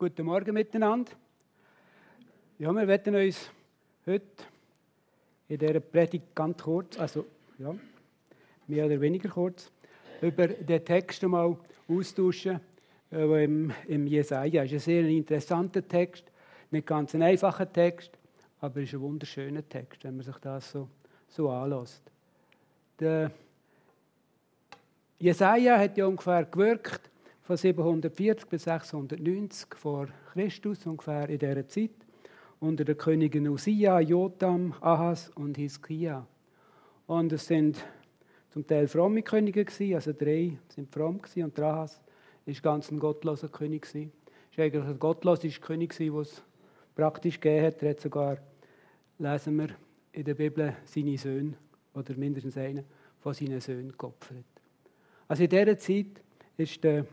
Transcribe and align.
Guten 0.00 0.26
Morgen 0.26 0.54
miteinander. 0.54 1.10
Ja, 2.56 2.70
wir 2.72 2.86
werden 2.86 3.16
uns 3.16 3.50
heute 4.06 4.44
in 5.48 5.58
dieser 5.58 5.80
Predigt 5.80 6.36
ganz 6.36 6.62
kurz, 6.62 6.96
also 7.00 7.26
ja, 7.58 7.74
mehr 8.68 8.86
oder 8.86 9.00
weniger 9.00 9.28
kurz, 9.28 9.72
über 10.20 10.46
den 10.46 10.84
Text 10.84 11.24
einmal 11.24 11.56
austauschen, 11.88 12.60
äh, 13.10 13.44
im, 13.44 13.72
im 13.88 14.06
Jesaja. 14.06 14.62
Es 14.62 14.70
ist 14.70 14.86
ein 14.86 15.02
sehr 15.02 15.08
interessanter 15.08 15.88
Text, 15.88 16.22
nicht 16.70 16.86
ganz 16.86 17.16
ein 17.16 17.22
einfacher 17.22 17.72
Text, 17.72 18.12
aber 18.60 18.80
ist 18.80 18.94
ein 18.94 19.00
wunderschöner 19.00 19.68
Text, 19.68 20.04
wenn 20.04 20.14
man 20.14 20.24
sich 20.24 20.36
das 20.36 20.70
so, 20.70 20.88
so 21.26 21.50
anlässt. 21.50 22.04
Der 23.00 23.32
Jesaja 25.18 25.76
hat 25.76 25.98
ja 25.98 26.06
ungefähr 26.06 26.44
gewirkt 26.44 27.00
von 27.48 27.56
740 27.56 28.46
bis 28.46 28.64
690 28.64 29.74
vor 29.74 30.08
Christus, 30.34 30.84
ungefähr 30.84 31.30
in 31.30 31.38
dieser 31.38 31.66
Zeit, 31.66 31.92
unter 32.60 32.84
den 32.84 32.98
Königen 32.98 33.48
Usia, 33.48 34.00
Jotam, 34.00 34.74
Ahas 34.82 35.30
und 35.30 35.56
Hiskia. 35.56 36.26
Und 37.06 37.32
es 37.32 37.46
sind 37.46 37.82
zum 38.50 38.66
Teil 38.66 38.86
fromme 38.86 39.22
Könige 39.22 39.64
gewesen, 39.64 39.94
also 39.94 40.12
drei 40.12 40.58
sind 40.68 40.92
fromm 40.92 41.22
gewesen, 41.22 41.44
und 41.44 41.58
Ahas 41.58 42.02
ist 42.44 42.62
ganz 42.62 42.90
ein 42.90 42.98
gottloser 42.98 43.48
König 43.48 43.86
gewesen. 43.86 44.12
Ist 44.50 44.58
eigentlich 44.58 44.84
ein 44.84 44.98
gottloser 44.98 45.48
König 45.48 45.94
gewesen, 45.94 46.16
was 46.16 46.42
praktisch 46.94 47.40
gegeben 47.40 47.64
hat. 47.64 47.82
Er 47.82 47.90
hat 47.90 48.00
sogar, 48.00 48.36
lesen 49.18 49.56
wir 49.56 49.68
in 50.12 50.24
der 50.24 50.34
Bibel, 50.34 50.76
seine 50.84 51.16
Söhne 51.16 51.54
oder 51.94 52.14
mindestens 52.14 52.58
einen 52.58 52.84
von 53.20 53.32
seinen 53.32 53.62
Söhnen 53.62 53.96
geopfert. 53.96 54.44
Also 55.26 55.44
in 55.44 55.48
dieser 55.48 55.78
Zeit 55.78 56.22
ist 56.58 56.84
der, 56.84 57.06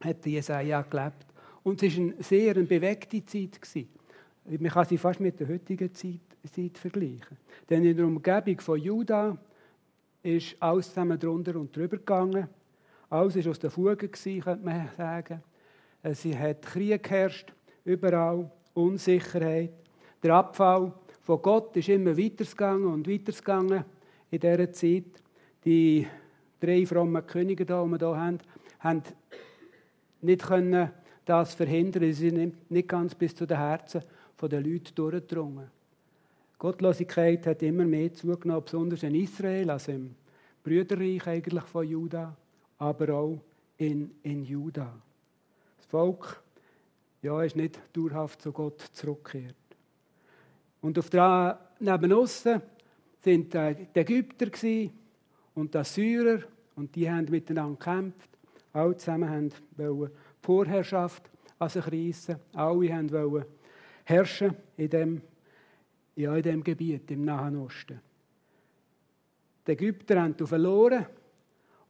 hat 0.00 0.26
Jesaja 0.26 0.82
gelebt. 0.82 1.26
Und 1.62 1.82
es 1.82 1.96
war 1.96 2.04
eine 2.04 2.22
sehr 2.22 2.54
bewegte 2.54 3.24
Zeit. 3.24 3.58
Man 4.44 4.70
kann 4.70 4.86
sie 4.86 4.98
fast 4.98 5.20
mit 5.20 5.40
der 5.40 5.48
heutigen 5.48 5.92
Zeit, 5.92 6.20
Zeit 6.52 6.78
vergleichen. 6.78 7.36
Denn 7.68 7.84
in 7.84 7.96
der 7.96 8.06
Umgebung 8.06 8.60
von 8.60 8.80
Juda 8.80 9.36
ist 10.22 10.56
alles 10.60 10.88
zusammen 10.88 11.18
drunter 11.18 11.56
und 11.56 11.74
drüber 11.74 11.96
gegangen. 11.96 12.48
Alles 13.10 13.36
war 13.36 13.50
aus 13.50 13.58
der 13.58 13.70
Fuge, 13.70 14.08
gewesen, 14.08 14.40
könnte 14.40 14.64
man 14.64 14.88
sagen. 14.96 15.42
Es 16.02 16.24
hat 16.24 16.62
Krieg 16.62 17.02
geherrscht, 17.02 17.52
überall, 17.84 18.50
Unsicherheit. 18.74 19.72
Der 20.22 20.34
Abfall 20.34 20.92
von 21.22 21.42
Gott 21.42 21.76
ist 21.76 21.88
immer 21.88 22.16
weitergegangen 22.16 22.86
und 22.86 23.08
weitergegangen 23.08 23.84
in 24.30 24.40
dieser 24.40 24.72
Zeit. 24.72 25.22
Die 25.64 26.06
drei 26.60 26.86
frommen 26.86 27.26
Könige, 27.26 27.64
die 27.64 27.72
wir 27.72 27.98
hier 27.98 28.16
haben, 28.16 28.38
haben 28.80 29.02
nicht 30.26 30.42
können 30.42 30.90
das 31.24 31.54
verhindern. 31.54 32.12
Sie 32.12 32.30
sind 32.30 32.70
nicht 32.70 32.88
ganz 32.88 33.14
bis 33.14 33.34
zu 33.34 33.46
den 33.46 33.58
Herzen 33.58 34.02
der 34.40 34.60
Leute 34.60 34.92
durchgedrungen. 34.92 35.70
Gottlosigkeit 36.58 37.46
hat 37.46 37.62
immer 37.62 37.84
mehr 37.84 38.12
zugenommen, 38.12 38.64
besonders 38.64 39.02
in 39.02 39.14
Israel, 39.14 39.70
also 39.70 39.92
im 39.92 40.14
Brüderreich 40.62 41.26
eigentlich 41.26 41.64
von 41.64 41.86
Juda, 41.86 42.34
aber 42.78 43.14
auch 43.14 43.40
in, 43.78 44.10
in 44.22 44.44
Juda. 44.44 44.92
Das 45.76 45.86
Volk 45.86 46.42
ja, 47.22 47.42
ist 47.42 47.56
nicht 47.56 47.78
dauerhaft 47.92 48.40
zu 48.40 48.52
Gott 48.52 48.80
zurückgekehrt. 48.92 49.54
Und 50.80 50.98
auf 50.98 51.10
der 51.10 51.58
neben 51.80 52.12
aussen 52.12 52.62
sind 53.22 53.52
die 53.52 53.86
Ägypter 53.94 54.46
und 55.54 55.74
die 55.74 55.78
Assyrer 55.78 56.40
und 56.76 56.94
die 56.94 57.10
haben 57.10 57.26
miteinander 57.28 57.76
gekämpft. 57.76 58.35
Alle 58.76 58.96
zusammen 58.96 59.50
wollten 59.78 60.14
Vorherrschaft 60.42 61.30
an 61.58 61.68
sich 61.70 61.86
reissen. 61.86 62.36
Alle 62.52 63.10
wollten 63.12 63.46
herrschen 64.04 64.54
in 64.76 64.90
dem, 64.90 65.22
ja, 66.14 66.36
in 66.36 66.42
dem 66.42 66.62
Gebiet, 66.62 67.10
im 67.10 67.24
Nahen 67.24 67.56
Osten. 67.56 67.98
Die 69.66 69.72
Ägypter 69.72 70.20
haben 70.20 70.34
verloren 70.46 71.06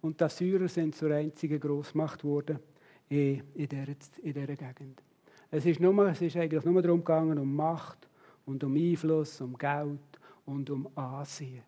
und 0.01 0.21
die 0.21 0.25
Assyrer 0.25 0.69
sind 0.69 0.95
zur 0.95 1.11
einzigen 1.11 1.59
Großmacht 1.59 2.23
geworden 2.23 2.61
in, 3.09 3.43
in, 3.55 3.69
dieser, 3.69 3.97
in 4.23 4.33
dieser 4.33 4.47
Gegend. 4.47 5.03
Es 5.51 5.67
ist, 5.67 5.81
nur, 5.81 6.09
es 6.09 6.23
ist 6.23 6.37
eigentlich 6.37 6.65
nur 6.65 6.81
darum 6.83 7.01
gegangen, 7.01 7.39
um 7.39 7.53
Macht 7.55 8.09
und 8.45 8.63
um 8.63 8.77
Einfluss, 8.77 9.41
um 9.41 9.59
Geld 9.59 10.21
und 10.45 10.71
um 10.71 10.89
Ansehen. 10.95 11.65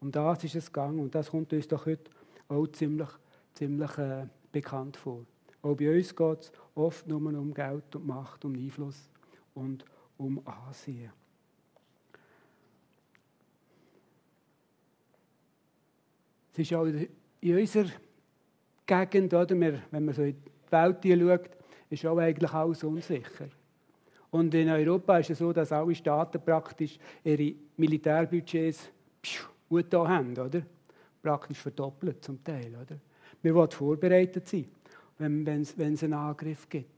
Um 0.00 0.10
das 0.10 0.42
ist 0.42 0.56
es 0.56 0.66
gegangen 0.66 0.98
und 0.98 1.14
das 1.14 1.30
kommt 1.30 1.52
uns 1.52 1.68
doch 1.68 1.86
heute 1.86 2.10
auch 2.48 2.66
ziemlich, 2.66 3.08
ziemlich 3.54 3.98
äh, 3.98 4.26
bekannt 4.60 4.96
vor. 4.96 5.24
Auch 5.62 5.76
bei 5.76 5.96
uns 5.96 6.14
geht 6.14 6.40
es 6.40 6.52
oft 6.74 7.06
nur 7.06 7.20
um 7.20 7.52
Geld 7.52 7.94
und 7.94 8.06
Macht, 8.06 8.44
um 8.44 8.54
Einfluss 8.54 9.08
und 9.54 9.84
um 10.16 10.40
Ansehen. 10.46 11.12
Es 16.52 16.58
ist 16.58 16.74
auch 16.74 16.86
in 16.86 17.58
unserer 17.58 17.90
Gegend, 18.84 19.32
oder, 19.32 19.60
wenn 19.90 20.04
man 20.04 20.14
so 20.14 20.22
in 20.22 20.36
die 20.36 20.72
Welt 20.72 21.04
schaut, 21.04 21.50
ist 21.90 22.06
auch 22.06 22.18
eigentlich 22.18 22.52
alles 22.52 22.82
unsicher. 22.82 23.48
Und 24.30 24.52
in 24.54 24.68
Europa 24.68 25.18
ist 25.18 25.30
es 25.30 25.38
so, 25.38 25.52
dass 25.52 25.72
alle 25.72 25.94
Staaten 25.94 26.42
praktisch 26.44 26.98
ihre 27.24 27.54
Militärbudgets 27.76 28.90
gut 29.68 29.94
haben, 29.94 30.36
oder? 30.36 30.62
Praktisch 31.22 31.58
verdoppelt 31.58 32.24
zum 32.24 32.42
Teil, 32.42 32.74
oder? 32.74 32.98
Wir 33.48 33.54
wollen 33.54 33.70
vorbereitet 33.70 34.46
sein, 34.46 34.66
wenn, 35.16 35.46
es 35.48 35.74
einen 35.78 36.12
Angriff 36.12 36.68
gibt. 36.68 36.90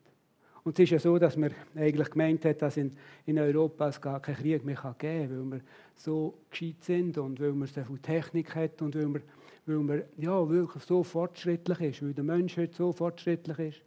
Und 0.65 0.77
es 0.77 0.83
ist 0.83 0.91
ja 0.91 0.99
so, 0.99 1.17
dass 1.17 1.37
man 1.37 1.55
eigentlich 1.77 2.11
gemeint 2.11 2.45
hat, 2.45 2.61
dass 2.61 2.77
in, 2.77 2.91
in 3.25 3.39
Europa 3.39 3.87
es 3.87 4.01
gar 4.01 4.19
keinen 4.21 4.35
Krieg 4.35 4.65
mehr 4.65 4.75
geben 4.99 5.29
kann, 5.29 5.53
weil 5.53 5.59
wir 5.59 5.61
so 5.95 6.35
gescheit 6.51 6.83
sind 6.83 7.19
und 7.19 7.39
weil 7.39 7.53
man 7.53 7.69
so 7.69 7.85
viel 7.85 7.99
Technik 7.99 8.53
hat 8.57 8.83
und 8.83 8.97
weil 8.97 9.07
man, 9.07 9.23
weil 9.65 9.77
man 9.77 10.03
ja, 10.17 10.49
wirklich 10.49 10.83
so 10.83 11.05
fortschrittlich 11.05 11.81
ist, 11.83 12.03
weil 12.03 12.15
der 12.15 12.25
Mensch 12.25 12.57
heute 12.57 12.75
so 12.75 12.91
fortschrittlich 12.91 13.59
ist, 13.61 13.83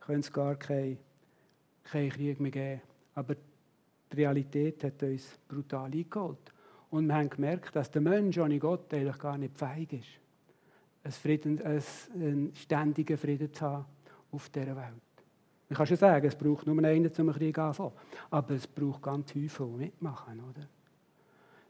könnte 0.00 0.20
es 0.20 0.30
gar 0.30 0.56
keinen 0.56 0.98
kein 1.84 2.10
Krieg 2.10 2.38
mehr 2.38 2.50
geben. 2.50 2.82
Aber 3.14 3.34
die 4.12 4.16
Realität 4.16 4.84
hat 4.84 5.02
uns 5.02 5.38
brutal 5.48 5.90
eingeholt. 5.90 6.52
Und 6.90 7.06
wir 7.06 7.14
haben 7.14 7.30
gemerkt, 7.30 7.74
dass 7.74 7.90
der 7.90 8.02
Mensch 8.02 8.36
ohne 8.36 8.58
Gott 8.58 8.92
eigentlich 8.92 9.18
gar 9.18 9.38
nicht 9.38 9.56
fähig 9.56 9.94
ist, 9.94 10.23
einen, 11.04 11.12
Frieden, 11.12 11.62
einen 11.62 12.54
ständigen 12.54 13.16
Frieden 13.16 13.52
zu 13.52 13.62
haben 13.62 13.84
auf 14.32 14.48
dieser 14.48 14.74
Welt. 14.74 15.02
Man 15.68 15.76
kann 15.76 15.86
schon 15.86 15.96
sagen, 15.96 16.26
es 16.26 16.34
braucht 16.34 16.66
nur 16.66 16.82
einen, 16.82 17.06
um 17.06 17.28
einen 17.28 17.32
Krieg 17.32 17.58
anfangen. 17.58 17.92
Aber 18.30 18.54
es 18.54 18.66
braucht 18.66 19.02
ganz 19.02 19.32
viele, 19.32 19.48
die 19.48 19.62
mitmachen. 19.62 20.40
Oder? 20.40 20.66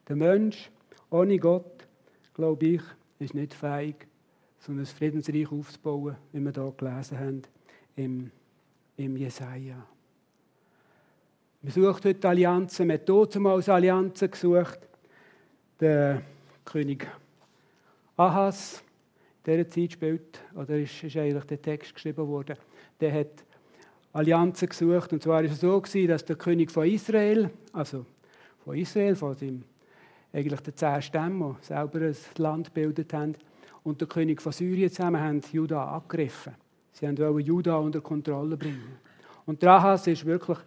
Der 0.08 0.16
Mensch 0.16 0.70
ohne 1.10 1.38
Gott, 1.38 1.86
glaube 2.32 2.66
ich, 2.66 2.82
ist 3.18 3.34
nicht 3.34 3.54
fähig, 3.54 4.06
so 4.58 4.72
ein 4.72 4.84
Friedensreich 4.84 5.50
aufzubauen, 5.50 6.16
wie 6.32 6.40
wir 6.40 6.52
hier 6.52 6.74
gelesen 6.76 7.18
haben 7.18 7.42
im, 7.96 8.30
im 8.96 9.16
Jesaja. 9.16 9.86
Man 11.62 11.72
sucht 11.72 12.04
heute 12.04 12.28
Allianzen, 12.28 12.86
man 12.86 12.98
hat 12.98 13.08
damals 13.08 13.68
Allianzen 13.68 14.30
gesucht 14.30 14.80
der 15.80 16.22
König 16.64 17.06
Ahas, 18.16 18.83
dieser 19.46 19.68
Zeit 19.68 19.92
spielt, 19.92 20.40
oder 20.54 20.78
ist, 20.78 21.02
ist 21.02 21.16
eigentlich 21.16 21.44
der 21.44 21.60
Text 21.60 21.94
geschrieben 21.94 22.26
worden, 22.26 22.56
der 23.00 23.12
hat 23.12 23.44
Allianzen 24.12 24.68
gesucht. 24.68 25.12
Und 25.12 25.22
zwar 25.22 25.42
war 25.42 25.44
es 25.44 25.60
so, 25.60 25.80
gewesen, 25.80 26.08
dass 26.08 26.24
der 26.24 26.36
König 26.36 26.70
von 26.70 26.86
Israel, 26.86 27.50
also 27.72 28.06
von 28.64 28.76
Israel, 28.76 29.16
von 29.16 29.34
seinem, 29.34 29.64
eigentlich 30.32 30.60
den 30.60 30.76
zehn 30.76 31.02
Stämmen, 31.02 31.56
die 31.60 31.66
selber 31.66 32.00
ein 32.00 32.16
Land 32.38 32.74
gebildet 32.74 33.12
haben, 33.12 33.34
und 33.82 34.00
der 34.00 34.08
König 34.08 34.40
von 34.40 34.52
Syrien 34.52 34.90
zusammen 34.90 35.20
haben 35.20 35.42
Juda 35.52 35.84
angegriffen. 35.96 36.54
Sie 36.92 37.06
wollten 37.06 37.40
Juda 37.40 37.76
unter 37.76 38.00
Kontrolle 38.00 38.56
bringen. 38.56 38.96
Und 39.44 39.60
der 39.60 39.72
Ahas 39.72 40.06
ist 40.06 40.24
wirklich, 40.24 40.58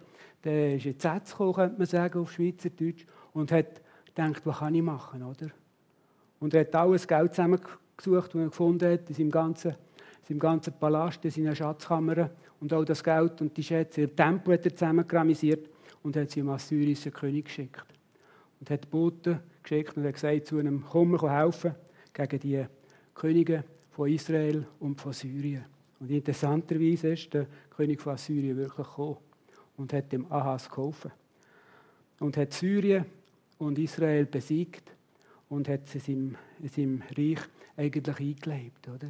der 0.44 0.76
ist 0.76 0.86
in 0.86 0.98
Zetz 1.00 1.32
gekommen, 1.32 1.54
könnte 1.54 1.78
man 1.78 1.86
sagen, 1.86 2.20
auf 2.20 2.30
Schweizerdeutsch, 2.30 3.06
und 3.32 3.50
hat 3.50 3.82
denkt, 4.16 4.44
was 4.44 4.58
kann 4.58 4.74
ich 4.74 4.82
machen, 4.82 5.22
oder? 5.22 5.50
Und 6.38 6.54
er 6.54 6.60
hat 6.60 6.74
alles 6.76 7.08
Geld 7.08 7.34
zusammengesucht, 7.98 8.34
das 8.34 8.40
er 8.40 8.48
gefunden 8.48 8.92
hat, 8.92 9.08
in 9.08 9.14
seinem 9.14 9.30
ganzen, 9.30 9.70
in 9.70 10.26
seinem 10.28 10.38
ganzen 10.38 10.72
Palast, 10.74 11.24
in 11.24 11.30
seiner 11.30 11.54
Schatzkammer. 11.54 12.30
Und 12.60 12.72
auch 12.72 12.84
das 12.84 13.02
Geld 13.02 13.40
und 13.40 13.56
die 13.56 13.62
Schätze, 13.62 14.02
im 14.02 14.16
Tempel 14.16 14.54
hat 14.54 14.64
er 14.64 14.74
zusammengramisiert 14.74 15.68
und 16.02 16.16
hat 16.16 16.30
sie 16.30 16.40
dem 16.40 16.50
assyrischen 16.50 17.12
König 17.12 17.46
geschickt. 17.46 17.84
Und 18.60 18.70
hat 18.70 18.90
Boten 18.90 19.40
geschickt 19.62 19.96
und 19.96 20.04
hat 20.04 20.14
gesagt 20.14 20.46
zu 20.46 20.58
einem, 20.58 20.84
komm, 20.88 21.18
helfen 21.28 21.74
gegen 22.12 22.40
die 22.40 22.66
Könige 23.14 23.64
von 23.90 24.08
Israel 24.08 24.66
und 24.80 25.00
von 25.00 25.12
Syrien. 25.12 25.64
Und 26.00 26.10
interessanterweise 26.10 27.08
ist 27.08 27.32
der 27.34 27.46
König 27.76 28.00
von 28.00 28.14
Assyrien 28.14 28.56
wirklich 28.56 28.86
gekommen 28.86 29.16
und 29.76 29.92
hat 29.92 30.12
dem 30.12 30.30
Ahas 30.30 30.68
geholfen. 30.68 31.12
Und 32.20 32.36
hat 32.36 32.52
Syrien 32.52 33.04
und 33.58 33.78
Israel 33.78 34.26
besiegt 34.26 34.92
und 35.48 35.68
hat 35.68 35.86
es 35.86 35.94
in 35.94 36.00
seinem, 36.00 36.36
in 36.60 36.68
seinem 36.68 37.02
Reich 37.16 37.40
eigentlich 37.78 38.20
eingelebt, 38.20 38.88
oder? 38.88 39.08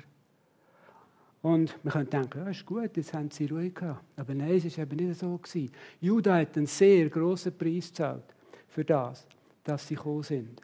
Und 1.40 1.76
man 1.84 1.92
könnte 1.92 2.18
denken, 2.18 2.38
ja, 2.40 2.50
ist 2.50 2.66
gut, 2.66 2.96
jetzt 2.96 3.14
haben 3.14 3.30
sie 3.30 3.46
Ruhe 3.46 3.70
gehabt. 3.70 4.04
Aber 4.16 4.34
nein, 4.34 4.56
es 4.56 4.76
war 4.76 4.84
eben 4.84 4.96
nicht 4.96 5.18
so. 5.18 5.38
Gewesen. 5.38 5.70
Juda 6.00 6.36
hat 6.36 6.56
einen 6.56 6.66
sehr 6.66 7.08
grossen 7.08 7.56
Preis 7.56 7.88
gezahlt 7.88 8.24
für 8.68 8.84
das, 8.84 9.26
dass 9.64 9.86
sie 9.86 9.94
gekommen 9.94 10.22
sind. 10.22 10.60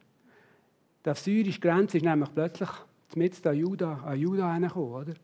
Die 1.05 1.11
assyrische 1.11 1.61
Grenze 1.61 1.99
ist 1.99 2.05
nämlich 2.05 2.33
plötzlich 2.35 2.69
mit 3.15 3.47
an 3.47 3.57
Juda, 3.57 3.95
an 4.05 4.19
Juda 4.19 4.53
hergekommen, 4.53 4.95
oder? 4.95 5.15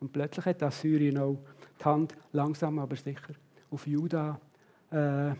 Und 0.00 0.12
plötzlich 0.12 0.44
hat 0.44 0.62
Assyrien 0.62 1.18
auch 1.18 1.38
die 1.80 1.84
Hand 1.84 2.14
langsam 2.32 2.78
aber 2.78 2.96
sicher 2.96 3.34
auf 3.70 3.86
Juda 3.86 4.38
äh, 4.90 5.32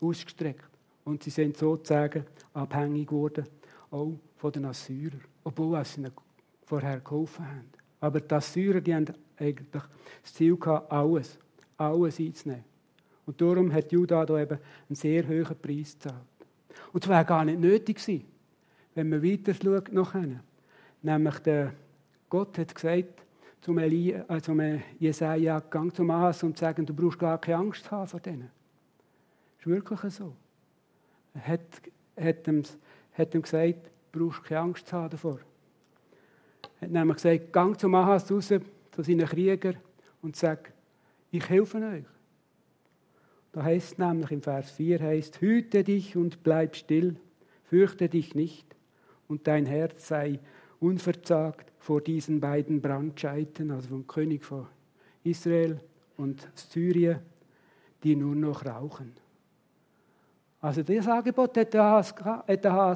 ausgestreckt. 0.00 0.68
Und 1.04 1.22
sie 1.22 1.30
sind 1.30 1.56
sozusagen 1.56 2.24
abhängig 2.52 3.08
geworden, 3.08 3.46
auch 3.90 4.18
von 4.36 4.52
den 4.52 4.64
Assyrern, 4.64 5.20
obwohl 5.44 5.84
sie 5.84 6.00
ihnen 6.00 6.12
vorher 6.64 7.00
geholfen 7.00 7.46
haben. 7.46 7.70
Aber 8.00 8.20
die 8.20 8.34
Assyrer, 8.34 8.80
die 8.80 8.94
haben 8.94 9.06
eigentlich 9.38 9.82
das 10.22 10.34
Ziel 10.34 10.56
gehabt, 10.56 10.90
alles, 10.90 11.38
alles 11.76 12.18
einzunehmen. 12.18 12.64
Und 13.26 13.40
darum 13.40 13.72
hat 13.72 13.92
Juda 13.92 14.26
da 14.26 14.40
eben 14.40 14.58
einen 14.88 14.96
sehr 14.96 15.26
hohen 15.26 15.56
Preis 15.60 15.94
gezahlt. 15.94 16.16
Und 16.92 17.08
wäre 17.08 17.24
gar 17.24 17.44
nicht 17.44 17.60
nötig 17.60 17.98
gewesen, 17.98 18.24
wenn 18.94 19.08
man 19.08 19.22
weiter 19.22 19.54
schaut 19.54 19.92
nachher. 19.92 20.40
Nämlich 21.02 21.38
der 21.38 21.72
Gott 22.28 22.58
hat 22.58 22.74
gesagt, 22.74 23.22
zum, 23.60 23.78
Eli, 23.78 24.12
äh, 24.12 24.40
zum 24.40 24.60
Jesaja, 24.98 25.60
gang 25.60 25.94
zum 25.94 26.10
Ahas 26.10 26.42
und 26.42 26.58
sagen, 26.58 26.84
du 26.84 26.94
brauchst 26.94 27.18
gar 27.18 27.38
keine 27.38 27.58
Angst 27.58 27.90
haben 27.90 28.08
vor 28.08 28.20
denen. 28.20 28.50
Das 29.58 29.66
ist 29.66 29.72
wirklich 29.72 30.14
so. 30.14 30.34
Er 31.34 31.46
hat, 31.46 31.60
hat, 32.18 32.48
ihm, 32.48 32.62
hat 33.12 33.34
ihm 33.34 33.42
gesagt, 33.42 33.90
du 34.12 34.28
brauchst 34.28 34.44
keine 34.44 34.60
Angst 34.60 34.92
haben 34.92 35.10
davor. 35.10 35.40
Er 36.80 36.86
hat 36.86 36.90
nämlich 36.90 37.16
gesagt, 37.16 37.52
gang 37.52 37.78
zum 37.78 37.94
Ahas 37.94 38.30
raus, 38.30 38.48
zu 38.48 39.02
seinen 39.02 39.26
Kriegern 39.26 39.76
und 40.20 40.36
sag, 40.36 40.72
ich 41.30 41.48
helfe 41.48 41.78
euch. 41.78 42.04
Da 43.52 43.62
heißt 43.62 43.98
nämlich 43.98 44.30
im 44.30 44.42
Vers 44.42 44.70
4 44.72 45.00
heißt, 45.00 45.40
hüte 45.40 45.84
dich 45.84 46.16
und 46.16 46.42
bleib 46.42 46.76
still, 46.76 47.16
fürchte 47.64 48.08
dich 48.08 48.34
nicht 48.34 48.66
und 49.28 49.46
dein 49.46 49.66
Herz 49.66 50.08
sei 50.08 50.40
unverzagt 50.80 51.72
vor 51.78 52.00
diesen 52.00 52.40
beiden 52.40 52.80
Brandscheiten, 52.80 53.70
also 53.70 53.88
vom 53.88 54.06
König 54.06 54.44
von 54.44 54.66
Israel 55.24 55.80
und 56.16 56.48
Syrien, 56.54 57.20
die 58.02 58.16
nur 58.16 58.34
noch 58.34 58.64
rauchen. 58.64 59.12
Also 60.62 60.84
dieses 60.84 61.08
Angebot 61.08 61.56
hat 61.56 61.74
der 61.74 61.82
Ahas 61.82 62.14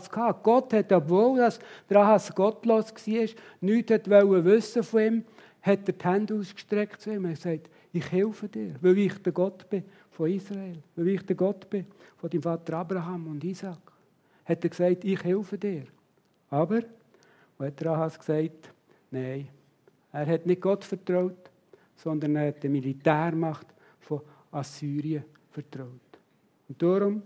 gehabt. 0.08 0.44
Gott 0.44 0.72
hat, 0.72 0.92
obwohl 0.92 1.38
das 1.38 1.58
der 1.90 2.00
Ahas 2.00 2.32
gottlos 2.32 2.94
war, 2.94 3.28
nichts 3.60 4.08
wollte 4.08 4.44
wissen 4.44 4.84
von 4.84 5.00
ihm, 5.00 5.24
hat 5.62 5.88
er 5.88 5.92
die 5.92 6.04
Hände 6.04 6.34
ausgestreckt 6.36 7.00
zu 7.00 7.12
ihm 7.12 7.24
und 7.24 7.34
gesagt, 7.34 7.68
ich 7.92 8.12
helfe 8.12 8.48
dir, 8.48 8.76
weil 8.80 8.96
ich 8.98 9.20
der 9.20 9.32
Gott 9.32 9.68
bin 9.68 9.82
von 10.12 10.30
Israel, 10.30 10.80
weil 10.94 11.08
ich 11.08 11.26
der 11.26 11.34
Gott 11.34 11.68
bin 11.68 11.86
von 12.16 12.30
dem 12.30 12.40
Vater 12.40 12.76
Abraham 12.76 13.26
und 13.26 13.42
Isaac. 13.42 13.80
Hat 14.44 14.62
er 14.62 14.70
gesagt, 14.70 15.04
ich 15.04 15.24
helfe 15.24 15.58
dir. 15.58 15.86
Aber, 16.50 16.82
und 17.58 17.66
hat 17.66 17.84
Ahas 17.84 18.16
gesagt, 18.16 18.70
nein, 19.10 19.48
er 20.12 20.26
hat 20.26 20.46
nicht 20.46 20.60
Gott 20.60 20.84
vertraut, 20.84 21.50
sondern 21.96 22.36
er 22.36 22.46
hat 22.48 22.62
der 22.62 22.70
Militärmacht 22.70 23.66
von 23.98 24.20
Assyrien 24.52 25.24
vertraut. 25.50 25.90
Und 26.68 26.80
darum 26.80 27.22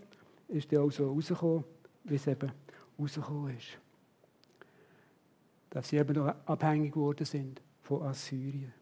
ist 0.50 0.72
er 0.72 0.82
auch 0.82 0.90
so 0.90 1.12
rausgekommen, 1.12 1.64
wie 2.04 2.14
es 2.14 2.26
eben 2.26 2.50
rausgekommen 2.98 3.56
ist. 3.56 3.78
Dass 5.70 5.88
sie 5.88 5.98
eben 5.98 6.14
noch 6.14 6.34
abhängig 6.46 6.92
geworden 6.92 7.24
sind 7.24 7.60
von 7.82 8.02
Assyrien. 8.02 8.72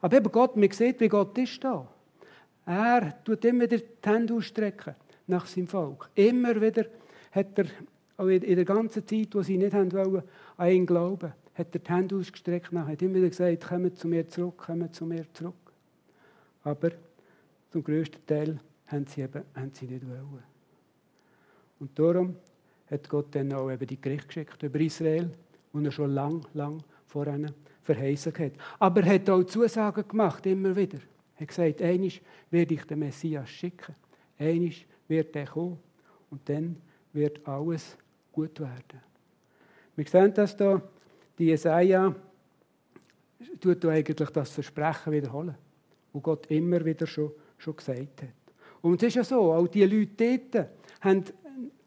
Aber 0.00 0.16
eben 0.16 0.32
Gott, 0.32 0.56
man 0.56 0.70
sieht, 0.70 1.00
wie 1.00 1.08
Gott 1.08 1.36
ist 1.38 1.62
da. 1.62 1.86
Er 2.66 3.22
tut 3.24 3.44
immer 3.44 3.64
wieder 3.64 3.78
die 3.78 4.08
Hände 4.08 4.34
ausstrecken 4.34 4.94
nach 5.26 5.46
seinem 5.46 5.66
Volk. 5.66 6.10
Immer 6.14 6.60
wieder 6.60 6.86
hat 7.32 7.58
er, 7.58 7.66
auch 8.16 8.26
in 8.26 8.40
der 8.40 8.64
ganzen 8.64 9.06
Zeit, 9.06 9.34
wo 9.34 9.42
sie 9.42 9.56
nicht 9.56 9.74
haben 9.74 9.92
wollen, 9.92 10.22
an 10.56 10.70
ihn 10.70 10.86
glauben, 10.86 11.32
hat 11.54 11.74
er 11.74 11.80
die 11.80 11.92
Hände 11.92 12.16
ausgestreckt 12.16 12.72
nach, 12.72 12.86
hat 12.86 13.02
immer 13.02 13.16
wieder 13.16 13.28
gesagt, 13.28 13.66
kommt 13.66 13.98
zu 13.98 14.08
mir 14.08 14.28
zurück, 14.28 14.58
kommt 14.58 14.94
zu 14.94 15.06
mir 15.06 15.24
zurück. 15.32 15.54
Aber 16.64 16.90
zum 17.70 17.82
größten 17.82 18.24
Teil 18.26 18.60
haben 18.86 19.06
sie, 19.06 19.22
eben, 19.22 19.42
haben 19.54 19.70
sie 19.72 19.86
nicht 19.86 20.06
wollen. 20.06 20.51
Und 21.82 21.98
darum 21.98 22.36
hat 22.88 23.08
Gott 23.08 23.34
dann 23.34 23.52
auch 23.52 23.68
eben 23.68 23.84
die 23.88 24.00
Gericht 24.00 24.28
geschickt 24.28 24.62
über 24.62 24.78
Israel, 24.78 25.28
und 25.72 25.84
er 25.84 25.90
schon 25.90 26.10
lang, 26.14 26.46
lang 26.54 26.80
vor 27.06 27.26
ihnen 27.26 27.52
verheißen 27.82 28.32
hat. 28.38 28.52
Aber 28.78 29.02
er 29.02 29.14
hat 29.14 29.28
auch 29.28 29.42
Zusagen 29.42 30.06
gemacht, 30.06 30.46
immer 30.46 30.76
wieder. 30.76 30.98
Er 31.34 31.40
hat 31.40 31.48
gesagt, 31.48 31.82
einisch 31.82 32.20
werde 32.52 32.74
ich 32.74 32.84
den 32.84 33.00
Messias 33.00 33.50
schicken. 33.50 33.96
Einisch 34.38 34.86
wird 35.08 35.34
er 35.34 35.46
kommen. 35.46 35.76
Und 36.30 36.48
dann 36.48 36.76
wird 37.12 37.44
alles 37.48 37.96
gut 38.30 38.60
werden. 38.60 39.00
Wir 39.96 40.06
sehen 40.06 40.32
das 40.34 40.56
hier, 40.56 40.82
die 41.36 41.46
Jesaja 41.46 42.14
tut 43.60 43.84
eigentlich 43.86 44.30
das 44.30 44.50
Versprechen 44.50 45.12
wiederholen, 45.12 45.56
wo 46.12 46.20
Gott 46.20 46.46
immer 46.46 46.84
wieder 46.84 47.08
schon, 47.08 47.32
schon 47.58 47.74
gesagt 47.74 48.22
hat. 48.22 48.28
Und 48.82 49.02
es 49.02 49.08
ist 49.08 49.14
ja 49.16 49.24
so, 49.24 49.52
auch 49.52 49.66
die 49.66 49.84
Leute 49.84 50.38
dort 50.52 50.68
haben 51.00 51.24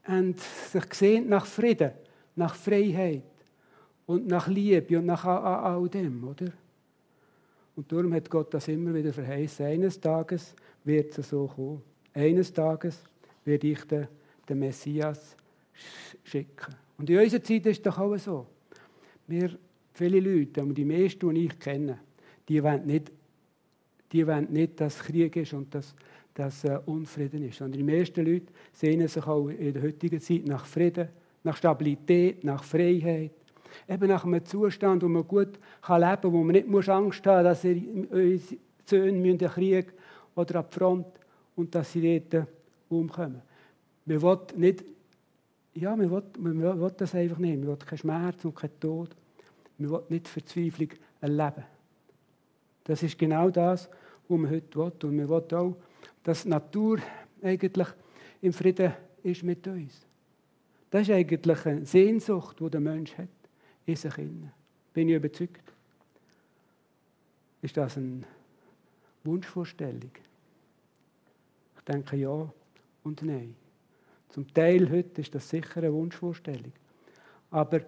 haben 0.06 0.36
sich 0.72 0.90
gesehnt 0.90 1.30
nach 1.30 1.46
Frieden, 1.46 1.92
nach 2.36 2.56
Freiheit 2.56 3.24
und 4.06 4.28
nach 4.28 4.48
Liebe 4.48 5.00
und 5.00 5.06
nach 5.06 5.25
all 5.25 5.90
dem, 5.90 6.24
oder? 6.24 6.52
Und 7.75 7.92
darum 7.92 8.13
hat 8.13 8.30
Gott 8.30 8.54
das 8.54 8.68
immer 8.68 8.94
wieder 8.94 9.12
verheißen. 9.12 9.66
Eines 9.66 10.00
Tages 10.00 10.56
wird 10.84 11.18
es 11.18 11.30
so 11.30 11.48
kommen. 11.48 11.81
Eines 12.13 12.54
Tages 12.54 13.04
werde 13.44 13.68
ich 13.68 13.84
den, 13.84 14.07
den 14.48 14.60
Messias 14.60 15.36
schicken. 16.24 16.74
Und 16.98 17.10
in 17.10 17.19
unserer 17.19 17.44
Zeit 17.44 17.66
ist 17.66 17.78
es 17.78 17.81
doch 17.81 17.98
auch 17.98 18.16
so. 18.18 18.48
Wir, 19.28 19.58
viele 19.94 20.19
Leute, 20.19 20.62
und 20.62 20.75
die 20.75 20.86
meisten, 20.86 21.34
die 21.34 21.46
ich 21.46 21.60
kenne, 21.60 22.00
die 22.48 22.63
wollen 22.63 22.86
nicht, 22.86 23.12
die 24.12 24.25
wollen 24.25 24.51
nicht 24.51 24.80
dass 24.80 25.00
Krieg 25.00 25.36
ist 25.36 25.54
und 25.54 25.74
dass 25.75 25.94
dass 26.36 26.64
äh, 26.66 26.80
Unfrieden 26.86 27.44
ist. 27.48 27.58
Sondern 27.58 27.80
die 27.80 27.98
meisten 27.98 28.24
Leute 28.24 28.48
sehnen 28.72 29.08
sich 29.08 29.26
auch 29.26 29.48
in 29.48 29.74
der 29.74 29.82
heutigen 29.82 30.22
Zeit 30.22 30.46
nach 30.46 30.66
Frieden, 30.66 31.10
nach 31.44 31.58
Stabilität, 31.58 32.44
nach 32.44 32.64
Freiheit. 32.64 33.32
Eben 33.90 34.08
nach 34.08 34.24
einem 34.24 34.46
Zustand, 34.46 35.04
wo 35.04 35.08
man 35.08 35.28
gut 35.28 35.60
kann 35.82 36.02
leben 36.02 36.22
kann, 36.22 36.34
wo 36.34 36.44
man 36.44 36.56
nicht 36.56 36.90
Angst 36.90 37.26
haben 37.26 37.48
muss, 37.48 37.62
dass 37.62 37.66
unsere 37.66 38.40
Söhne 38.86 39.30
in 39.30 39.38
den 39.38 39.50
Krieg 39.50 39.94
oder 40.36 40.60
an 40.60 40.66
die 40.70 40.76
Front 40.80 41.08
und 41.56 41.74
dass 41.74 41.92
sie 41.92 42.22
dort 42.30 42.48
umkommen. 42.89 43.42
Man 44.06 44.22
will 44.22 44.39
nicht, 44.56 44.84
ja, 45.74 45.96
man 45.96 46.12
will, 46.12 46.24
man 46.39 46.80
will 46.80 46.92
das 46.96 47.15
einfach 47.15 47.38
nicht. 47.38 47.58
Man 47.58 47.68
will 47.68 47.77
keinen 47.77 47.98
Schmerz 47.98 48.46
und 48.46 48.56
keinen 48.56 48.80
Tod. 48.80 49.10
Man 49.77 49.89
will 49.89 50.04
nicht 50.10 50.27
Verzweiflung 50.27 50.89
erleben. 51.20 51.63
Das 52.84 53.01
ist 53.01 53.18
genau 53.18 53.50
das, 53.50 53.89
was 54.27 54.39
man 54.39 54.51
heute 54.51 54.77
will. 54.77 54.92
Und 55.04 55.15
man 55.15 55.30
will 55.30 55.56
auch 55.58 55.75
dass 56.25 56.41
die 56.41 56.50
Natur 56.50 57.00
eigentlich 57.44 57.88
im 58.41 58.51
Frieden 58.51 58.94
ist 59.22 59.44
mit 59.44 59.65
uns. 59.67 60.05
Das 60.89 61.03
ist 61.03 61.12
eigentlich 61.12 61.65
eine 61.65 61.86
Sehnsucht, 61.86 62.60
die 62.60 62.70
der 62.70 62.82
Mensch 62.82 63.15
hat, 63.15 63.29
in 63.86 63.96
sich 63.96 64.17
innen. 64.17 64.51
Bin 64.91 65.08
ich 65.08 65.15
überzeugt? 65.15 65.62
Ist 67.62 67.77
das 67.77 67.98
eine 67.98 68.24
Wunschvorstellung? 69.24 70.12
Ich 71.77 71.84
denke 71.84 72.15
ja 72.17 72.51
und 73.03 73.22
nein. 73.22 73.55
Zum 74.29 74.51
Teil 74.51 74.89
heute 74.89 75.22
ist 75.22 75.36
das 75.36 75.48
sicher 75.48 75.77
eine 75.77 75.94
Wunschvorstellung. 75.94 76.74
Aber 77.51 77.82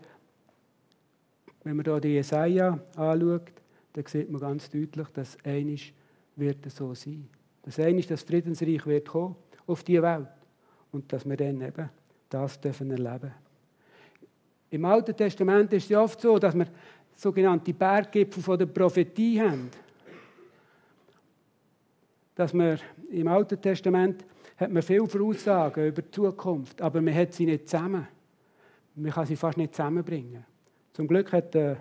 wenn 1.64 1.76
man 1.76 1.84
da 1.84 2.00
die 2.00 2.10
Jesaja 2.10 2.80
anschaut, 2.96 3.52
dann 3.94 4.06
sieht 4.06 4.30
man 4.30 4.42
ganz 4.42 4.70
deutlich, 4.70 5.08
dass 5.08 5.44
einisch 5.44 5.92
wird 6.36 6.72
so 6.72 6.94
sein. 6.94 7.28
Das 7.68 7.80
eine 7.80 8.00
ist, 8.00 8.10
dass 8.10 8.24
Friedensreich 8.24 8.86
wird 8.86 9.10
kommen 9.10 9.36
auf 9.66 9.84
die 9.84 10.02
Welt 10.02 10.30
und 10.94 11.12
dass 11.12 11.28
wir 11.28 11.36
dann 11.36 11.60
eben 11.60 11.90
das 12.30 12.62
dürfen 12.62 12.92
erleben. 12.92 13.34
Im 14.70 14.86
Alten 14.86 15.14
Testament 15.14 15.74
ist 15.74 15.92
es 15.92 15.98
oft 15.98 16.22
so, 16.22 16.40
dass 16.40 16.56
wir 16.56 16.68
sogenannte 17.14 17.74
Berggipfel 17.74 18.42
von 18.42 18.58
der 18.58 18.68
Prophetie 18.68 19.42
haben. 19.42 19.70
Dass 22.36 22.54
wir 22.54 22.78
im 23.10 23.28
Alten 23.28 23.62
Testament 23.62 24.26
hat 24.56 24.72
man 24.72 24.82
viele 24.82 25.06
Voraussagen 25.06 25.88
über 25.88 26.02
die 26.02 26.12
Zukunft, 26.12 26.82
aber 26.82 27.02
man 27.02 27.14
hat 27.14 27.34
sie 27.34 27.48
nicht 27.48 27.68
zusammen. 27.68 28.08
Man 28.96 29.12
kann 29.12 29.26
sie 29.26 29.36
fast 29.36 29.58
nicht 29.58 29.76
zusammenbringen. 29.76 30.46
Zum 30.94 31.06
Glück 31.06 31.34
hat 31.34 31.54
äh, 31.54 31.76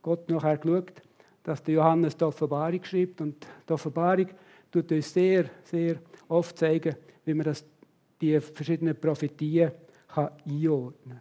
Gott 0.00 0.30
nachher 0.30 0.56
geschaut, 0.56 1.02
dass 1.42 1.62
der 1.62 1.74
Johannes 1.74 2.16
die 2.16 2.24
Offenbarung 2.24 2.82
schreibt 2.82 3.20
und 3.20 3.46
die 3.68 3.72
Offenbarung 3.74 4.28
tut 4.70 4.90
uns 4.92 5.12
sehr, 5.12 5.46
sehr 5.64 5.96
oft 6.28 6.58
zeigen, 6.58 6.94
wie 7.24 7.34
man 7.34 7.44
das, 7.44 7.64
die 8.20 8.38
verschiedenen 8.40 8.96
Prophetien 8.96 9.72
kann 10.08 10.30
einordnen 10.46 11.10
kann. 11.10 11.20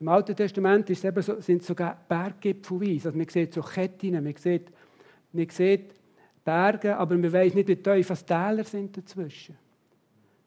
Im 0.00 0.08
Alten 0.08 0.34
Testament 0.34 0.88
ist 0.88 1.04
es 1.04 1.26
so, 1.26 1.40
sind 1.40 1.62
sogar 1.62 1.98
Berggipfelweise. 2.08 3.08
Also 3.08 3.18
man 3.18 3.28
sieht 3.28 3.52
so 3.52 3.60
Ketten, 3.60 4.12
man 4.12 4.34
sieht 4.36 4.72
Man 5.32 5.48
sieht 5.48 5.94
Berge, 6.44 6.96
aber 6.96 7.16
man 7.16 7.32
weiß 7.32 7.54
nicht, 7.54 7.68
wie 7.68 7.76
tief 7.76 8.08
die 8.08 8.24
Täler 8.24 8.64
sind 8.64 8.96
dazwischen. 8.96 9.56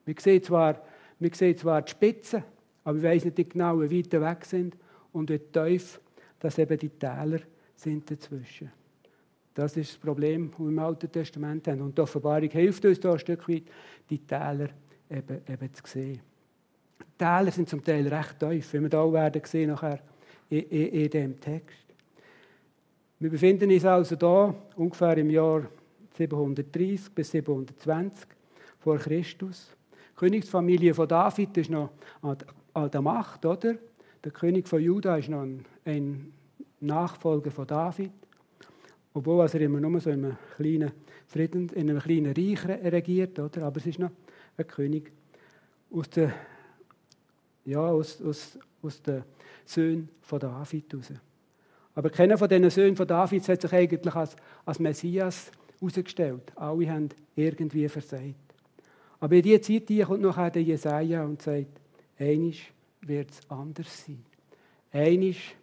Man 0.05 0.15
sieht 0.17 0.45
zwar, 0.45 0.81
man 1.19 1.31
sieht 1.31 1.59
zwar 1.59 1.81
die 1.81 1.91
Spitzen, 1.91 2.43
aber 2.83 2.95
man 2.95 3.03
weiß 3.03 3.25
nicht 3.25 3.49
genau, 3.49 3.79
wie 3.79 3.99
weit 3.99 4.11
weg 4.11 4.45
sind 4.45 4.75
und 5.11 5.29
wie 5.29 5.39
tief 5.39 6.01
dass 6.39 6.57
eben 6.57 6.77
die 6.77 6.89
Täler 6.89 7.39
sind 7.75 8.09
dazwischen. 8.11 8.69
Das 9.53 9.77
ist 9.77 9.91
das 9.91 9.97
Problem, 9.97 10.49
das 10.49 10.59
wir 10.59 10.67
im 10.67 10.79
Alten 10.79 11.11
Testament 11.11 11.67
haben. 11.67 11.81
Und 11.81 11.97
die 11.97 12.01
Offenbarung 12.01 12.49
hilft 12.49 12.85
uns 12.85 12.99
da 12.99 13.13
ein 13.13 13.19
Stück 13.19 13.47
weit, 13.47 13.63
die 14.09 14.19
Täler 14.19 14.69
eben, 15.09 15.41
eben 15.47 15.73
zu 15.73 15.83
sehen. 15.85 16.19
Die 16.99 17.17
Täler 17.17 17.51
sind 17.51 17.69
zum 17.69 17.83
Teil 17.83 18.07
recht 18.07 18.39
tief, 18.39 18.73
wie 18.73 18.81
wir 18.81 18.89
da 18.89 19.11
werden 19.13 19.41
sehen 19.45 19.69
nachher 19.69 19.99
in, 20.49 20.61
in, 20.61 20.87
in 20.87 21.09
diesem 21.09 21.39
Text. 21.39 21.85
Wir 23.19 23.29
befinden 23.29 23.71
uns 23.71 23.85
also 23.85 24.15
da 24.15 24.53
ungefähr 24.75 25.17
im 25.17 25.29
Jahr 25.29 25.63
730 26.17 27.11
bis 27.13 27.31
720 27.31 28.27
vor 28.79 28.97
Christus. 28.97 29.75
Die 30.11 30.19
Königsfamilie 30.19 30.93
von 30.93 31.07
David 31.07 31.55
ist 31.57 31.69
noch 31.69 31.91
an 32.21 32.91
der 32.91 33.01
Macht, 33.01 33.45
oder? 33.45 33.75
Der 34.23 34.31
König 34.31 34.67
von 34.67 34.81
Juda 34.81 35.17
ist 35.17 35.29
noch 35.29 35.41
ein, 35.41 35.65
ein 35.85 36.33
Nachfolger 36.79 37.51
von 37.51 37.67
David. 37.67 38.11
Obwohl 39.13 39.41
also 39.41 39.57
er 39.57 39.65
immer 39.65 39.79
nur 39.79 39.99
so 39.99 40.09
in 40.09 40.25
einem 40.25 40.37
kleinen 40.55 40.91
Frieden, 41.27 41.69
in 41.69 41.89
einem 41.89 41.99
kleinen 41.99 42.33
Reich 42.33 42.65
regiert, 42.67 43.39
oder? 43.39 43.63
Aber 43.63 43.77
es 43.77 43.85
ist 43.85 43.99
noch 43.99 44.11
ein 44.57 44.67
König 44.67 45.11
aus 45.91 46.09
der, 46.09 46.33
ja, 47.65 47.79
aus, 47.79 48.21
aus, 48.21 48.57
aus 48.81 49.01
den 49.01 49.23
Söhnen 49.65 50.09
von 50.21 50.39
David 50.39 50.93
raus. 50.95 51.13
Aber 51.95 52.09
keiner 52.09 52.37
von 52.37 52.49
diesen 52.49 52.69
Söhnen 52.69 52.95
von 52.95 53.07
David 53.07 53.47
hat 53.47 53.61
sich 53.61 53.73
eigentlich 53.73 54.15
als, 54.15 54.35
als 54.65 54.79
Messias 54.79 55.51
herausgestellt. 55.79 56.51
Alle 56.55 56.89
haben 56.89 57.09
irgendwie 57.35 57.87
versagt. 57.87 58.35
Aber 59.19 59.35
in 59.35 59.43
dieser 59.43 59.61
Zeit 59.61 59.89
die 59.89 60.01
kommt 60.01 60.21
nachher 60.21 60.49
der 60.49 60.63
Jesaja 60.63 61.23
und 61.23 61.41
sagt, 61.41 61.67
einisch 62.17 62.73
wird 63.01 63.31
es 63.31 63.49
anders 63.49 64.05
sein. 64.05 64.23
Einisch 64.91 65.55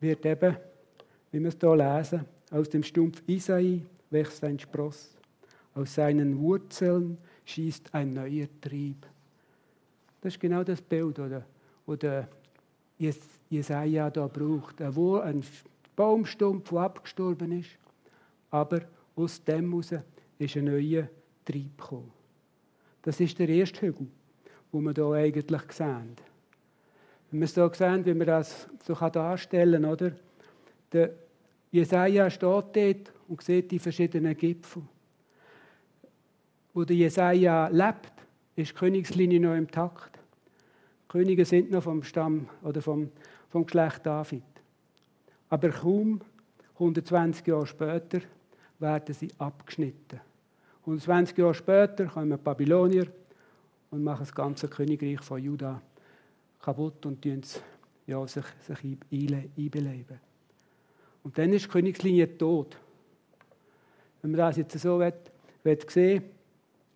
wird 0.00 0.26
eben, 0.26 0.56
wie 1.30 1.40
wir 1.40 1.48
es 1.48 1.56
hier 1.60 1.76
lesen, 1.76 2.24
aus 2.50 2.68
dem 2.68 2.82
Stumpf 2.82 3.22
Isai 3.26 3.82
wächst 4.10 4.44
ein 4.44 4.58
Spross. 4.58 5.16
Aus 5.74 5.94
seinen 5.94 6.38
Wurzeln 6.38 7.18
schießt 7.44 7.92
ein 7.94 8.14
neuer 8.14 8.46
Trieb. 8.60 9.06
Das 10.20 10.34
ist 10.34 10.40
genau 10.40 10.64
das 10.64 10.80
Bild, 10.80 11.18
oder, 11.18 11.44
oder 11.86 12.28
Jesaja 13.50 14.10
da 14.10 14.26
braucht. 14.26 14.80
Ein 14.80 15.44
Baumstumpf, 15.94 16.70
der 16.70 16.78
abgestorben 16.80 17.52
ist, 17.60 17.70
aber 18.50 18.82
aus 19.14 19.42
dem 19.44 19.70
heraus 19.70 19.94
ist 20.38 20.56
ein 20.56 20.64
neuer 20.64 21.08
Trieb 21.44 21.78
gekommen. 21.78 22.12
Das 23.02 23.20
ist 23.20 23.38
der 23.38 23.48
erste 23.48 23.86
Hügel, 23.86 24.08
den 24.72 24.82
wir 24.82 24.92
hier 24.92 25.12
eigentlich 25.12 25.72
sehen. 25.72 26.16
Wenn 27.30 27.40
wir 27.40 27.44
es 27.44 27.54
hier 27.54 27.70
sehen, 27.74 28.04
wie 28.04 28.14
man 28.14 28.26
das 28.26 28.68
so 28.84 28.94
darstellen 28.94 29.82
kann, 29.82 29.92
oder? 29.92 30.12
Der 30.92 31.10
Jesaja 31.76 32.30
steht 32.30 32.42
dort 32.42 33.12
und 33.28 33.42
sieht 33.42 33.70
die 33.70 33.78
verschiedenen 33.78 34.36
Gipfel. 34.36 34.82
Wo 36.72 36.84
der 36.84 36.96
Jesaja 36.96 37.68
lebt, 37.68 38.12
ist 38.56 38.72
die 38.72 38.74
Königslinie 38.74 39.40
noch 39.40 39.54
im 39.54 39.70
Takt. 39.70 40.16
Die 40.16 41.08
Könige 41.08 41.44
sind 41.44 41.70
noch 41.70 41.82
vom 41.82 42.02
Stamm 42.02 42.48
oder 42.62 42.80
vom, 42.82 43.10
vom 43.48 43.64
Geschlecht 43.64 44.04
David. 44.04 44.42
Aber 45.48 45.68
kaum 45.70 46.20
120 46.74 47.46
Jahre 47.46 47.66
später 47.66 48.20
werden 48.78 49.14
sie 49.14 49.30
abgeschnitten. 49.38 50.20
120 50.80 51.36
Jahre 51.38 51.54
später 51.54 52.06
kommen 52.06 52.38
Babylonier 52.38 53.06
und 53.90 54.02
machen 54.02 54.20
das 54.20 54.34
ganze 54.34 54.68
Königreich 54.68 55.20
von 55.20 55.42
Juda 55.42 55.80
kaputt 56.60 57.04
und 57.06 57.24
es, 57.24 57.60
ja, 58.06 58.26
sich, 58.26 58.44
sich 58.66 58.78
einbeleben. 59.10 60.25
Und 61.26 61.36
dann 61.38 61.52
ist 61.52 61.64
die 61.64 61.70
Königslinie 61.70 62.38
tot. 62.38 62.78
Wenn 64.22 64.30
man 64.30 64.38
das 64.38 64.58
jetzt 64.58 64.78
so 64.78 65.00
will, 65.00 65.12
will 65.64 65.78
sehen 65.88 66.22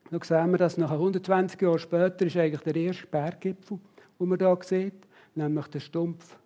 dann 0.09 0.23
sehen 0.23 0.51
wir, 0.53 0.57
dass 0.57 0.77
nach 0.77 0.93
120 0.93 1.61
Jahren 1.61 1.81
später 1.81 2.27
ist 2.27 2.37
eigentlich 2.37 2.61
der 2.61 2.77
erste 2.77 3.09
Berggipfel, 3.09 3.81
den 4.21 4.29
man 4.29 4.39
hier 4.39 4.59
sieht, 4.63 4.95
nämlich 5.35 5.67
der 5.67 5.81
Stumpf. 5.81 6.37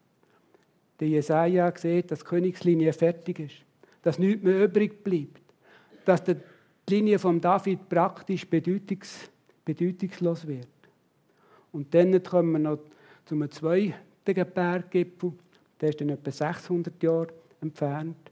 Der 0.99 1.09
Jesaja 1.09 1.71
sieht, 1.76 2.11
dass 2.11 2.21
die 2.21 2.25
Königslinie 2.25 2.91
fertig 2.95 3.38
ist, 3.38 3.57
dass 4.00 4.19
nichts 4.19 4.43
mehr 4.43 4.64
übrig 4.64 5.05
bleibt, 5.05 5.43
dass 6.07 6.25
die 6.25 6.37
Linie 6.88 7.19
von 7.19 7.38
David 7.38 7.87
praktisch 7.91 8.49
bedeutungs, 8.49 9.31
bedeutungslos 9.62 10.47
wird. 10.47 10.69
Und 11.71 11.93
dann 11.93 12.23
kommen 12.23 12.53
wir 12.53 12.61
noch 12.61 12.79
zum 13.26 13.50
zweiten 13.50 13.95
Berggipfel, 14.25 15.33
der 15.83 15.91
ist 15.91 16.00
dann 16.00 16.09
etwa 16.09 16.31
600 16.31 17.03
Jahre 17.03 17.29
entfernt. 17.64 18.30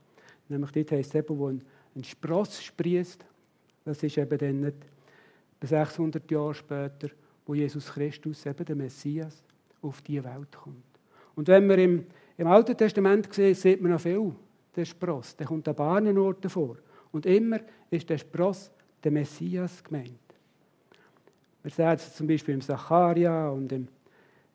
Nämlich 0.48 0.70
dort 0.72 0.92
heisst 0.92 1.10
es 1.10 1.14
eben, 1.16 1.38
wo 1.38 1.48
ein, 1.48 1.62
ein 1.96 2.04
Spross 2.04 2.62
sprießt. 2.62 3.24
Das 3.84 4.02
ist 4.02 4.18
eben 4.18 4.38
dann 4.38 4.60
nicht 4.60 4.76
600 5.62 6.30
Jahre 6.30 6.54
später, 6.54 7.08
wo 7.46 7.54
Jesus 7.54 7.92
Christus, 7.92 8.46
eben 8.46 8.64
der 8.64 8.76
Messias, 8.76 9.42
auf 9.80 10.00
die 10.02 10.22
Welt 10.22 10.52
kommt. 10.52 10.84
Und 11.34 11.48
wenn 11.48 11.68
wir 11.68 11.78
im, 11.78 12.06
im 12.36 12.46
Alten 12.46 12.76
Testament 12.76 13.32
sehen, 13.32 13.54
sieht 13.54 13.80
man 13.80 13.92
noch 13.92 14.00
viel 14.00 14.32
den 14.74 14.86
Spross. 14.86 15.36
Der 15.36 15.46
kommt 15.46 15.68
an 15.68 15.74
Bahnenorten 15.74 16.48
vor. 16.50 16.76
Und 17.10 17.26
immer 17.26 17.60
ist 17.90 18.08
der 18.08 18.18
Spross 18.18 18.70
der 19.02 19.12
Messias 19.12 19.82
gemeint. 19.82 20.18
Wir 21.62 21.70
sehen 21.70 21.92
es 21.94 22.14
zum 22.14 22.26
Beispiel 22.26 22.54
im 22.54 22.60
Zacharia 22.60 23.48
und 23.50 23.70
im, 23.72 23.88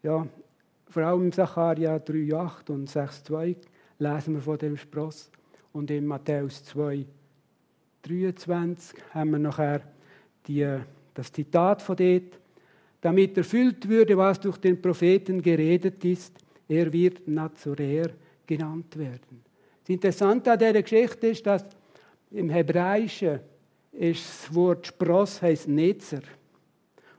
ja, 0.04 0.28
vor 0.90 1.04
allem 1.04 1.24
im 1.24 1.32
Zacharia 1.32 1.98
3,8 1.98 2.72
und 2.72 2.90
6,2 2.90 3.56
lesen 4.00 4.36
wir 4.36 4.42
von 4.42 4.58
dem 4.58 4.78
Spross. 4.78 5.30
Und 5.74 5.92
in 5.92 6.06
Matthäus 6.06 6.64
2, 6.66 7.06
23 8.04 9.00
haben 9.14 9.32
wir 9.32 9.40
nachher 9.40 9.82
die, 10.48 10.80
das 11.14 11.32
Zitat 11.32 11.82
von 11.82 11.96
dort, 11.96 12.40
damit 13.02 13.38
erfüllt 13.38 13.88
würde, 13.88 14.18
was 14.18 14.40
durch 14.40 14.58
den 14.58 14.82
Propheten 14.82 15.42
geredet 15.42 16.04
ist, 16.04 16.34
er 16.68 16.92
wird 16.92 17.28
Nazoräer 17.28 18.10
genannt 18.46 18.98
werden. 18.98 19.44
Das 19.82 19.90
Interessante 19.90 20.52
an 20.52 20.60
dieser 20.60 20.82
Geschichte 20.82 21.28
ist, 21.28 21.46
dass 21.46 21.66
im 22.32 22.50
Hebräischen 22.50 23.40
ist 23.92 24.26
das 24.26 24.54
Wort 24.54 24.88
Spross 24.88 25.42
heißt 25.42 25.68
Netzer. 25.68 26.22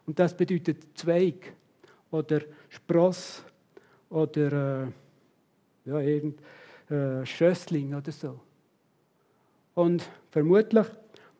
Und 0.07 0.19
das 0.19 0.37
bedeutet 0.37 0.79
Zweig 0.95 1.53
oder 2.11 2.41
Spross 2.69 3.43
oder 4.11 4.85
äh, 4.85 4.87
ja, 5.89 6.01
irgend, 6.01 6.41
äh, 6.90 7.25
Schössling 7.25 7.95
oder 7.95 8.12
so. 8.12 8.40
Und 9.75 10.09
vermutlich 10.30 10.87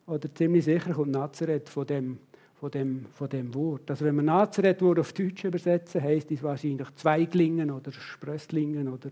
oder 0.05 0.33
ziemlich 0.33 0.65
sicher 0.65 0.93
kommt 0.93 1.11
Nazareth 1.11 1.69
von 1.69 1.85
dem, 1.85 2.17
von 2.59 2.71
dem, 2.71 3.05
von 3.13 3.29
dem 3.29 3.53
Wort. 3.53 3.89
Also 3.91 4.05
wenn 4.05 4.15
man 4.15 4.25
Nazareth 4.25 4.81
Wort 4.81 4.99
auf 4.99 5.13
Deutsch 5.13 5.43
übersetzen, 5.43 6.01
heißt 6.01 6.31
es 6.31 6.41
wahrscheinlich 6.41 6.87
Zweiglingen 6.95 7.69
oder 7.69 7.91
Sprösslingen 7.91 8.87
oder, 8.87 9.11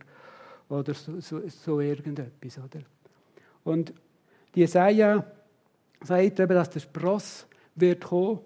oder 0.69 0.93
so, 0.93 1.19
so, 1.19 1.41
so 1.47 1.79
irgendetwas. 1.79 2.57
Oder? 2.57 2.83
Und 3.63 3.93
die 4.55 4.61
Jesaja 4.61 5.25
sagt 6.03 6.39
eben, 6.39 6.53
dass 6.53 6.69
der 6.69 6.79
Spross 6.79 7.47
wird 7.75 8.05
kommen, 8.05 8.39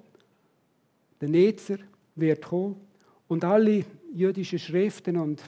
der 1.21 1.29
Netzer 1.29 1.77
wird 2.15 2.41
kommen 2.43 2.75
und 3.27 3.45
alle 3.45 3.86
jüdischen 4.13 4.60
Schriften 4.60 5.17
und 5.17 5.41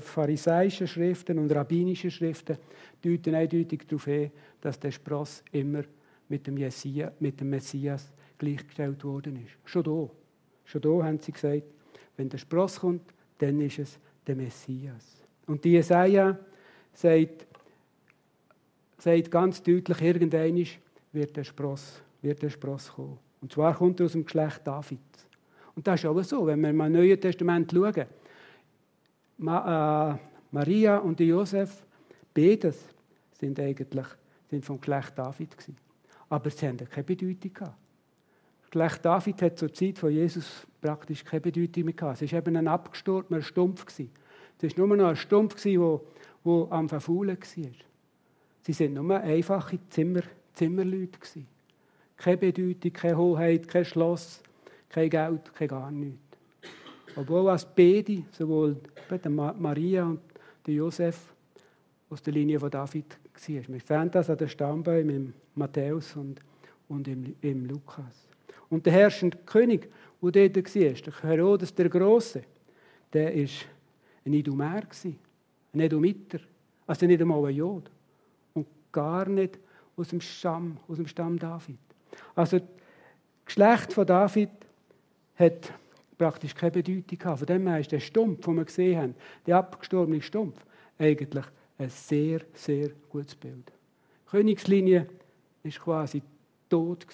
pharisäische 0.00 0.86
Schriften 0.86 1.38
und 1.38 1.52
rabbinische 1.52 2.10
Schriften 2.10 2.58
deuten 3.04 3.34
eindeutig 3.34 3.86
darauf 3.86 4.04
hin, 4.04 4.30
dass 4.60 4.78
der 4.78 4.90
Spross 4.90 5.42
immer 5.52 5.82
mit 6.28 6.46
dem, 6.46 6.56
Jessia, 6.56 7.12
mit 7.20 7.40
dem 7.40 7.50
Messias 7.50 8.12
gleichgestellt 8.38 9.04
worden 9.04 9.36
ist. 9.36 9.56
Schon 9.64 9.82
da. 9.82 10.08
Schon 10.64 10.80
da 10.80 11.04
haben 11.04 11.18
sie 11.18 11.32
gesagt, 11.32 11.64
wenn 12.16 12.28
der 12.28 12.38
Spross 12.38 12.80
kommt, 12.80 13.12
dann 13.38 13.60
ist 13.60 13.78
es 13.78 13.98
der 14.26 14.36
Messias. 14.36 15.22
Und 15.46 15.64
die 15.64 15.72
Jesaja 15.72 16.38
sagt, 16.92 17.46
sagt 18.98 19.30
ganz 19.30 19.62
deutlich, 19.62 20.00
irgendwann 20.00 20.64
wird 21.12 21.36
der 21.36 21.44
Spross, 21.44 22.00
wird 22.20 22.42
der 22.42 22.50
Spross 22.50 22.92
kommen. 22.92 23.18
Und 23.40 23.52
zwar 23.52 23.74
kommt 23.74 24.00
er 24.00 24.06
aus 24.06 24.12
dem 24.12 24.24
Geschlecht 24.24 24.60
Davids. 24.64 25.26
Und 25.74 25.86
das 25.86 26.00
ist 26.00 26.06
auch 26.06 26.22
so, 26.22 26.46
wenn 26.46 26.60
wir 26.60 26.70
im 26.70 26.76
Neuen 26.76 27.20
Testament 27.20 27.72
schauen. 27.72 28.06
Ma, 29.42 30.14
äh, 30.14 30.18
Maria 30.52 30.98
und 30.98 31.18
Josef, 31.18 31.84
beides 32.32 32.78
sind 33.32 33.58
eigentlich 33.58 34.06
sind 34.48 34.64
vom 34.64 34.80
Geschlecht 34.80 35.12
David 35.16 35.56
gewesen. 35.56 35.76
Aber 36.28 36.50
sie 36.50 36.68
haben 36.68 36.76
keine 36.76 37.04
Bedeutung. 37.04 37.52
Das 37.54 38.70
Geschlecht 38.70 39.04
David 39.04 39.42
hat 39.42 39.58
zur 39.58 39.72
Zeit 39.72 39.98
von 39.98 40.12
Jesus 40.12 40.66
praktisch 40.80 41.24
keine 41.24 41.40
Bedeutung 41.40 41.84
mehr 41.84 41.94
gehabt. 41.94 42.22
Es 42.22 42.32
war 42.32 42.38
eben 42.38 42.56
ein 42.56 42.68
abgestorbener 42.68 43.42
Stumpf. 43.42 43.84
Es 43.98 44.78
war 44.78 44.86
nur 44.86 44.96
noch 44.96 45.08
ein 45.08 45.16
Stumpf, 45.16 45.60
der, 45.60 46.00
am 46.70 46.88
Verfaulen 46.88 47.36
war. 47.36 47.70
Sie 48.62 48.72
sind 48.72 48.94
nur 48.94 49.16
einfache 49.16 49.78
Zimmer, 49.88 50.22
Zimmerleute. 50.54 51.18
Keine 52.16 52.36
Bedeutung, 52.36 52.92
keine 52.92 53.16
Hoheit, 53.16 53.66
kein 53.66 53.84
Schloss, 53.84 54.40
kein 54.88 55.10
Geld, 55.10 55.52
kein 55.54 55.68
gar 55.68 55.90
nichts. 55.90 56.31
Obwohl 57.16 57.50
als 57.50 57.66
beide, 57.66 58.22
sowohl 58.30 58.76
Maria 59.58 60.06
und 60.06 60.20
Josef, 60.66 61.32
aus 62.12 62.22
der 62.22 62.34
Linie 62.34 62.60
von 62.60 62.70
David 62.70 63.06
war. 63.08 63.68
Wir 63.68 63.80
sehen 63.80 64.10
das 64.10 64.28
an 64.28 64.36
den 64.36 64.48
Stammbäumen 64.48 65.16
im 65.16 65.34
Matthäus 65.54 66.14
und, 66.14 66.40
und 66.88 67.08
im, 67.08 67.34
im 67.40 67.64
Lukas. 67.64 68.28
Und 68.68 68.84
der 68.84 68.92
herrschende 68.92 69.38
König, 69.46 69.90
der 70.20 70.48
dort 70.50 70.74
war, 70.74 70.92
der 70.92 71.22
Herodes 71.22 71.74
der 71.74 71.88
Große, 71.88 72.42
der 73.12 73.34
war 73.34 73.48
ein 74.26 74.32
Idumer, 74.34 74.82
ein 75.72 75.80
Edomiter, 75.80 76.38
also 76.86 77.06
nicht 77.06 77.20
einmal 77.20 77.46
ein 77.46 77.56
Jod. 77.56 77.90
Und 78.52 78.66
gar 78.92 79.26
nicht 79.28 79.58
aus 79.96 80.08
dem 80.08 80.20
Stamm, 80.20 80.76
aus 80.88 80.96
dem 80.96 81.06
Stamm 81.06 81.38
David. 81.38 81.78
Also 82.34 82.58
das 82.58 82.68
Geschlecht 83.46 83.92
von 83.92 84.06
David 84.06 84.50
hat 85.36 85.72
praktisch 86.22 86.54
keine 86.54 86.70
Bedeutung 86.70 87.18
gehabt. 87.18 87.38
Von 87.40 87.46
dem 87.46 87.66
her 87.66 87.80
ist 87.80 87.90
der 87.90 88.00
Stumpf, 88.00 88.44
den 88.44 88.54
wir 88.54 88.64
gesehen 88.64 89.00
haben, 89.00 89.14
der 89.44 89.56
abgestorbene 89.56 90.22
Stumpf, 90.22 90.64
eigentlich 90.98 91.44
ein 91.78 91.88
sehr, 91.88 92.42
sehr 92.54 92.90
gutes 93.08 93.34
Bild. 93.34 93.66
Die 93.68 94.30
Königslinie 94.30 95.08
war 95.64 95.72
quasi 95.72 96.22
tot. 96.68 97.06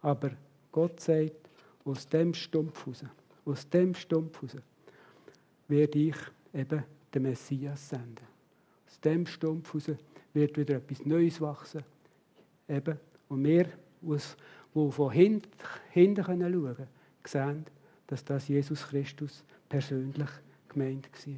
Aber 0.00 0.30
Gott 0.70 1.00
sagt, 1.00 1.32
aus 1.84 2.08
dem 2.08 2.32
Stumpf 2.34 2.86
raus, 2.86 3.04
aus 3.44 3.68
dem 3.68 3.94
Stumpf 3.94 4.42
raus, 4.42 4.56
werde 5.66 5.98
ich 5.98 6.16
eben 6.54 6.84
den 7.12 7.22
Messias 7.22 7.88
senden. 7.88 8.26
Aus 8.86 9.00
dem 9.00 9.26
Stumpf 9.26 9.74
raus 9.74 9.90
wird 10.32 10.56
wieder 10.56 10.76
etwas 10.76 11.04
Neues 11.04 11.40
wachsen. 11.40 11.82
Eben. 12.68 12.98
Und 13.28 13.44
wir, 13.44 13.66
die 14.04 14.90
von 14.90 15.10
hinten, 15.10 15.50
hinten 15.90 16.24
schauen 16.24 16.38
können, 16.38 16.88
sehen, 17.28 17.66
dass 18.06 18.24
das 18.24 18.48
Jesus 18.48 18.86
Christus 18.88 19.44
persönlich 19.68 20.28
gemeint 20.68 21.08
war. 21.26 21.34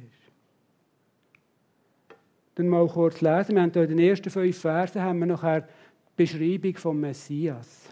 Dann 2.55 2.69
mal 2.69 2.87
kurz 2.87 3.21
lesen. 3.21 3.55
Wir 3.55 3.61
haben 3.61 3.71
hier 3.71 3.83
in 3.83 3.89
den 3.89 3.99
ersten 3.99 4.29
fünf 4.29 4.57
Versen 4.57 5.01
haben 5.01 5.19
wir 5.19 5.25
nachher 5.25 5.61
die 5.61 5.67
Beschreibung 6.15 6.75
vom 6.75 6.99
Messias. 6.99 7.89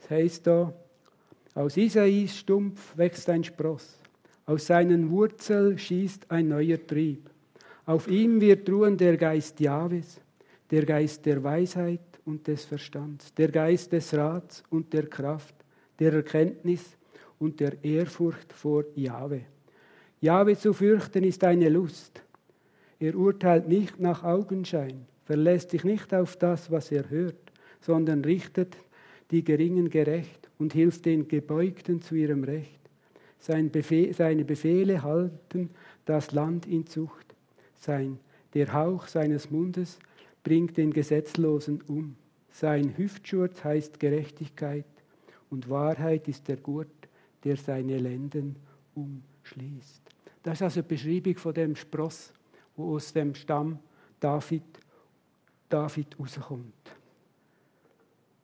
Es 0.00 0.10
heißt 0.10 0.46
da, 0.46 0.72
aus 1.54 1.76
Isais 1.76 2.36
Stumpf 2.36 2.96
wächst 2.96 3.28
ein 3.30 3.44
Spross, 3.44 3.98
aus 4.44 4.66
seinen 4.66 5.10
Wurzeln 5.10 5.78
schießt 5.78 6.30
ein 6.30 6.48
neuer 6.48 6.84
Trieb. 6.86 7.30
Auf 7.86 8.08
ihm 8.08 8.40
wird 8.40 8.68
ruhen 8.68 8.96
der 8.98 9.16
Geist 9.16 9.60
Jahwes, 9.60 10.20
der 10.70 10.84
Geist 10.84 11.24
der 11.24 11.42
Weisheit 11.42 12.00
und 12.24 12.46
des 12.46 12.64
Verstands, 12.64 13.32
der 13.34 13.50
Geist 13.50 13.92
des 13.92 14.12
Rats 14.14 14.62
und 14.68 14.92
der 14.92 15.06
Kraft, 15.06 15.54
der 15.98 16.12
Erkenntnis 16.12 16.96
und 17.38 17.60
der 17.60 17.82
Ehrfurcht 17.84 18.52
vor 18.52 18.84
Jahwe. 18.94 19.42
Jahwe 20.20 20.56
zu 20.56 20.72
fürchten 20.72 21.24
ist 21.24 21.44
eine 21.44 21.68
Lust. 21.68 22.22
Er 22.98 23.14
urteilt 23.14 23.68
nicht 23.68 24.00
nach 24.00 24.24
Augenschein, 24.24 25.06
verlässt 25.24 25.70
sich 25.70 25.84
nicht 25.84 26.14
auf 26.14 26.36
das, 26.36 26.70
was 26.70 26.90
er 26.90 27.10
hört, 27.10 27.52
sondern 27.80 28.24
richtet 28.24 28.76
die 29.30 29.44
Geringen 29.44 29.90
gerecht 29.90 30.48
und 30.58 30.72
hilft 30.72 31.04
den 31.04 31.28
Gebeugten 31.28 32.00
zu 32.00 32.14
ihrem 32.14 32.44
Recht. 32.44 32.80
Sein 33.38 33.70
Befehl, 33.70 34.14
seine 34.14 34.44
Befehle 34.44 35.02
halten 35.02 35.70
das 36.06 36.32
Land 36.32 36.66
in 36.66 36.86
Zucht. 36.86 37.34
Sein, 37.76 38.18
der 38.54 38.72
Hauch 38.72 39.06
seines 39.06 39.50
Mundes 39.50 39.98
bringt 40.42 40.76
den 40.76 40.92
Gesetzlosen 40.92 41.82
um. 41.86 42.16
Sein 42.50 42.96
Hüftschurz 42.96 43.64
heißt 43.64 44.00
Gerechtigkeit 44.00 44.86
und 45.54 45.70
Wahrheit 45.70 46.26
ist 46.26 46.48
der 46.48 46.56
Gurt, 46.56 47.08
der 47.44 47.56
seine 47.56 47.96
Lenden 47.96 48.56
umschließt. 48.94 50.02
Das 50.42 50.54
ist 50.54 50.62
also 50.62 50.80
eine 50.80 50.88
Beschreibung 50.88 51.36
von 51.36 51.54
dem 51.54 51.76
Spross, 51.76 52.32
wo 52.76 52.96
aus 52.96 53.12
dem 53.12 53.34
Stamm 53.36 53.78
David, 54.18 54.64
David 55.68 56.18
rauskommt. 56.18 56.90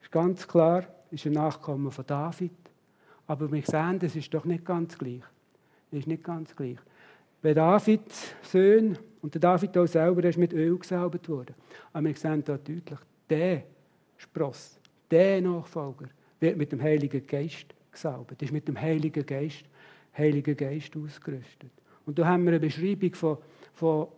Ist 0.01 0.12
ganz 0.12 0.46
klar, 0.46 0.87
ist 1.11 1.27
ein 1.27 1.33
Nachkommen 1.33 1.90
von 1.90 2.07
David, 2.07 2.53
aber 3.27 3.51
wir 3.51 3.62
sehen, 3.62 3.99
das 3.99 4.14
ist 4.14 4.33
doch 4.33 4.44
nicht 4.44 4.64
ganz 4.64 4.96
gleich. 4.96 5.23
Das 5.90 6.01
ist 6.01 6.07
nicht 6.07 6.23
ganz 6.23 6.55
gleich. 6.55 6.79
Wenn 7.42 7.57
Davids 7.57 8.35
Sohn 8.42 8.96
und 9.20 9.35
der 9.35 9.40
David 9.40 9.77
auch 9.77 9.87
selber 9.87 10.23
ist 10.25 10.38
mit 10.38 10.53
Öl 10.53 10.79
gesalbt 10.79 11.29
worden, 11.29 11.57
aber 11.92 12.07
wir 12.07 12.16
sehen 12.16 12.44
da 12.44 12.57
deutlich, 12.57 12.99
der 13.29 13.64
Spross, 14.16 14.79
der 15.11 15.40
Nachfolger 15.40 16.07
wird 16.40 16.57
mit 16.57 16.72
dem 16.72 16.83
Heiligen 16.83 17.26
Geist 17.26 17.66
gesalbt, 17.92 18.40
ist 18.42 18.53
mit 18.53 18.66
dem 18.66 18.81
Heiligen 18.81 19.24
Geist, 19.24 19.64
Heiligen 20.16 20.57
Geist 20.57 20.96
ausgerüstet. 20.96 21.70
Und 22.07 22.18
da 22.18 22.26
haben 22.26 22.44
wir 22.44 22.53
eine 22.53 22.61
Beschreibung 22.61 23.14
von, 23.14 23.38
von 23.74 24.09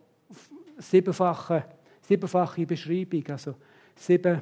siebenfache, 0.78 1.64
siebenfache 2.00 2.66
Beschreibung, 2.66 3.26
also 3.28 3.54
sieben 3.94 4.40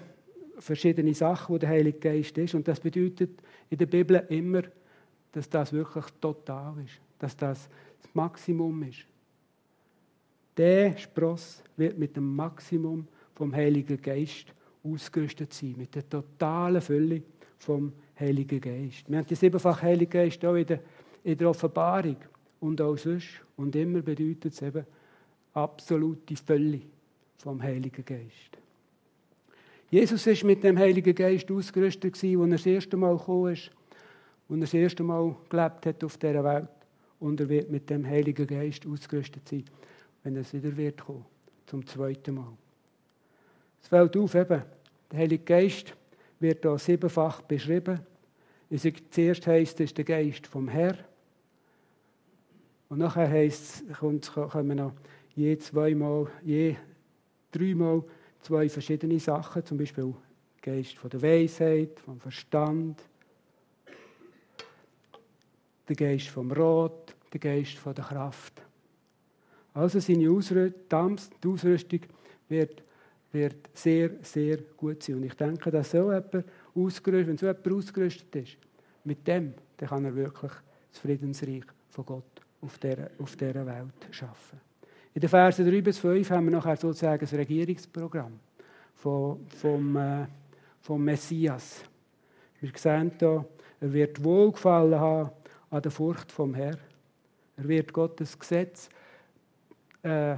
verschiedene 0.58 1.14
Sachen, 1.14 1.54
wo 1.54 1.58
der 1.58 1.70
Heilige 1.70 1.98
Geist 1.98 2.36
ist. 2.36 2.54
Und 2.54 2.68
das 2.68 2.78
bedeutet 2.78 3.30
in 3.70 3.78
der 3.78 3.86
Bibel 3.86 4.24
immer, 4.28 4.62
dass 5.32 5.48
das 5.48 5.72
wirklich 5.72 6.04
total 6.20 6.74
ist, 6.84 7.00
dass 7.18 7.36
das 7.36 7.68
das 8.00 8.14
Maximum 8.14 8.82
ist. 8.82 9.06
Der 10.56 10.96
Spross 10.96 11.62
wird 11.76 11.98
mit 11.98 12.16
dem 12.16 12.34
Maximum 12.34 13.06
vom 13.34 13.54
Heiligen 13.54 14.00
Geist 14.00 14.52
ausgerüstet 14.82 15.52
sein, 15.52 15.74
mit 15.76 15.94
der 15.94 16.08
totalen 16.08 16.80
Fülle 16.80 17.22
vom 17.60 17.92
Heiligen 18.18 18.60
Geist. 18.60 19.08
Wir 19.08 19.18
haben 19.18 19.26
die 19.26 19.34
siebenfache 19.34 19.82
Heilige 19.82 20.10
Geist 20.10 20.44
auch 20.44 20.54
in 20.54 20.66
der, 20.66 20.80
in 21.22 21.36
der 21.36 21.50
Offenbarung 21.50 22.16
und 22.58 22.80
auch 22.80 22.96
sonst. 22.96 23.28
Und 23.56 23.76
immer 23.76 24.00
bedeutet 24.00 24.52
es 24.52 24.62
eben 24.62 24.84
absolute 25.54 26.36
Fülle 26.36 26.80
vom 27.36 27.62
Heiligen 27.62 28.04
Geist. 28.04 28.58
Jesus 29.90 30.26
ist 30.26 30.44
mit 30.44 30.62
dem 30.64 30.78
Heiligen 30.78 31.14
Geist 31.14 31.50
ausgerüstet, 31.50 32.14
als 32.14 32.22
er 32.22 32.46
das 32.46 32.66
erste 32.66 32.96
Mal 32.96 33.16
gekommen 33.16 33.52
ist 33.52 33.70
und 34.48 34.60
das 34.60 34.72
erste 34.72 35.02
Mal 35.02 35.34
gelebt 35.48 35.86
hat 35.86 36.04
auf 36.04 36.16
dieser 36.16 36.44
Welt. 36.44 36.68
Und 37.18 37.40
er 37.40 37.48
wird 37.48 37.70
mit 37.70 37.90
dem 37.90 38.06
Heiligen 38.06 38.46
Geist 38.46 38.86
ausgerüstet 38.86 39.46
sein, 39.48 39.64
wenn 40.22 40.36
er 40.36 40.52
wieder 40.52 40.76
wird 40.76 41.04
kommen, 41.04 41.26
zum 41.66 41.84
zweiten 41.86 42.36
Mal. 42.36 42.52
Es 43.82 43.88
fällt 43.88 44.16
auf, 44.16 44.34
eben, 44.34 44.62
der 45.10 45.18
Heilige 45.18 45.44
Geist 45.44 45.94
wird 46.40 46.62
hier 46.62 46.78
siebenfach 46.78 47.42
beschrieben. 47.42 48.00
Zuerst 49.10 49.46
heisst 49.46 49.80
es 49.80 49.94
der 49.94 50.04
Geist 50.04 50.46
vom 50.46 50.68
Herrn. 50.68 50.98
Und 52.88 52.98
nachher 52.98 53.28
heisst 53.28 53.84
es, 53.88 53.98
kommen 53.98 54.76
noch 54.76 54.92
je 55.34 55.56
zweimal, 55.58 56.28
je 56.42 56.76
dreimal 57.52 58.02
zwei 58.42 58.68
verschiedene 58.68 59.20
Sachen, 59.20 59.64
zum 59.64 59.78
Beispiel 59.78 60.12
Geist 60.62 60.96
von 60.98 61.10
der 61.10 61.22
Weisheit, 61.22 62.00
vom 62.00 62.20
Verstand, 62.20 63.02
der 65.88 65.96
Geist 65.96 66.28
vom 66.28 66.50
Rot, 66.52 67.14
der 67.32 67.40
Geist 67.40 67.78
von 67.78 67.94
der 67.94 68.04
Kraft. 68.04 68.62
Also 69.72 70.00
seine 70.00 70.30
Ausrüstung, 70.30 71.16
die 71.42 71.48
Ausrüstung 71.48 72.00
wird, 72.48 72.82
wird 73.32 73.70
sehr, 73.74 74.10
sehr 74.22 74.58
gut 74.76 75.02
sein. 75.02 75.16
Und 75.16 75.24
ich 75.24 75.34
denke, 75.34 75.70
dass 75.70 75.90
so 75.90 76.12
jemand 76.12 76.44
ausgerüstet, 76.74 77.28
wenn 77.28 77.38
so 77.38 77.46
jemand 77.46 77.72
ausgerüstet 77.72 78.36
ist, 78.36 78.56
mit 79.04 79.26
dem, 79.26 79.54
dann 79.76 79.88
kann 79.88 80.04
er 80.04 80.14
wirklich 80.14 80.52
das 80.90 81.00
Friedensreich 81.00 81.64
von 81.88 82.04
Gott 82.04 82.40
auf 82.60 82.78
dieser, 82.78 83.10
auf 83.18 83.36
dieser 83.36 83.66
Welt 83.66 84.08
schaffen. 84.10 84.60
In 85.14 85.20
den 85.20 85.28
Versen 85.28 85.68
3 85.68 85.80
bis 85.80 85.98
5 85.98 86.30
haben 86.30 86.44
wir 86.46 86.52
nachher 86.52 86.76
sozusagen 86.76 87.20
das 87.20 87.32
Regierungsprogramm 87.32 88.38
vom, 88.94 89.46
vom, 89.48 89.96
äh, 89.96 90.26
vom 90.80 91.04
Messias. 91.04 91.82
Wir 92.60 92.70
sehen 92.76 93.12
hier, 93.18 93.44
er 93.80 93.92
wird 93.92 94.22
Wohlgefallen 94.22 95.00
haben 95.00 95.30
an 95.70 95.82
der 95.82 95.90
Furcht 95.90 96.30
vom 96.30 96.54
Herrn. 96.54 96.78
Er 97.56 97.68
wird 97.68 97.92
Gottes 97.92 98.38
Gesetz 98.38 98.88
äh, 100.02 100.36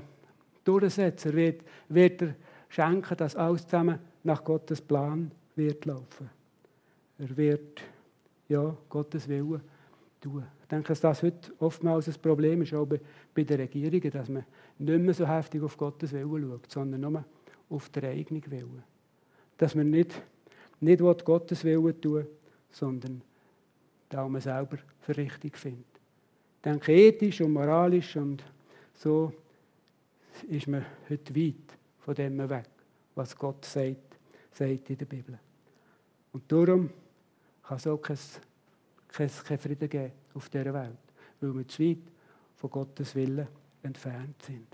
durchsetzen. 0.64 1.32
Er 1.32 1.36
wird, 1.36 1.62
wird 1.88 2.22
er 2.22 2.34
schenken, 2.72 3.16
dass 3.16 3.36
alles 3.36 3.64
zusammen 3.64 3.98
nach 4.24 4.42
Gottes 4.42 4.80
Plan 4.80 5.30
wird 5.56 5.84
laufen. 5.84 6.30
Er 7.18 7.36
wird 7.36 7.82
ja, 8.48 8.74
Gottes 8.88 9.28
Willen 9.28 9.60
tun. 10.20 10.44
Ich 10.62 10.68
denke, 10.68 10.88
dass 10.88 11.00
das 11.00 11.22
heute 11.22 11.52
oftmals 11.58 12.08
ein 12.08 12.14
Problem 12.20 12.62
ist, 12.62 12.72
auch 12.72 12.86
bei, 12.86 13.44
den 13.44 13.60
Regierungen, 13.60 14.10
dass 14.10 14.28
man 14.28 14.44
nicht 14.78 15.00
mehr 15.00 15.14
so 15.14 15.26
heftig 15.26 15.62
auf 15.62 15.76
Gottes 15.76 16.12
Willen 16.12 16.48
schaut, 16.48 16.70
sondern 16.70 17.00
nur 17.00 17.24
auf 17.68 17.88
den 17.90 18.04
eigenen 18.06 18.50
Willen. 18.50 18.82
Dass 19.58 19.74
man 19.74 19.90
nicht, 19.90 20.22
nicht 20.80 21.00
Gottes 21.24 21.64
Willen 21.64 22.00
tun 22.00 22.26
sondern 22.72 23.22
da 24.08 24.26
man 24.26 24.40
selber 24.40 24.78
für 25.00 25.16
richtig 25.16 25.56
findet. 25.56 25.84
Ich 26.56 26.62
denke, 26.62 26.92
ethisch 26.92 27.40
und 27.40 27.52
moralisch 27.52 28.16
und 28.16 28.42
so 28.94 29.32
ist 30.48 30.68
man 30.68 30.84
heute 31.08 31.34
weit 31.36 31.78
von 32.04 32.14
dem 32.14 32.48
weg, 32.48 32.68
was 33.14 33.36
Gott 33.36 33.64
sagt, 33.64 34.16
sagt 34.52 34.90
in 34.90 34.98
der 34.98 35.06
Bibel. 35.06 35.38
Und 36.32 36.50
darum 36.50 36.90
kann 37.62 37.76
es 37.76 37.86
auch 37.86 37.98
kein, 37.98 38.18
kein, 39.08 39.30
kein 39.44 39.58
Frieden 39.58 39.88
geben 39.88 40.12
auf 40.34 40.48
dieser 40.48 40.74
Welt, 40.74 40.98
weil 41.40 41.54
wir 41.54 41.68
zu 41.68 41.82
weit 41.82 41.98
von 42.56 42.70
Gottes 42.70 43.14
Willen 43.14 43.46
entfernt 43.82 44.42
sind. 44.42 44.66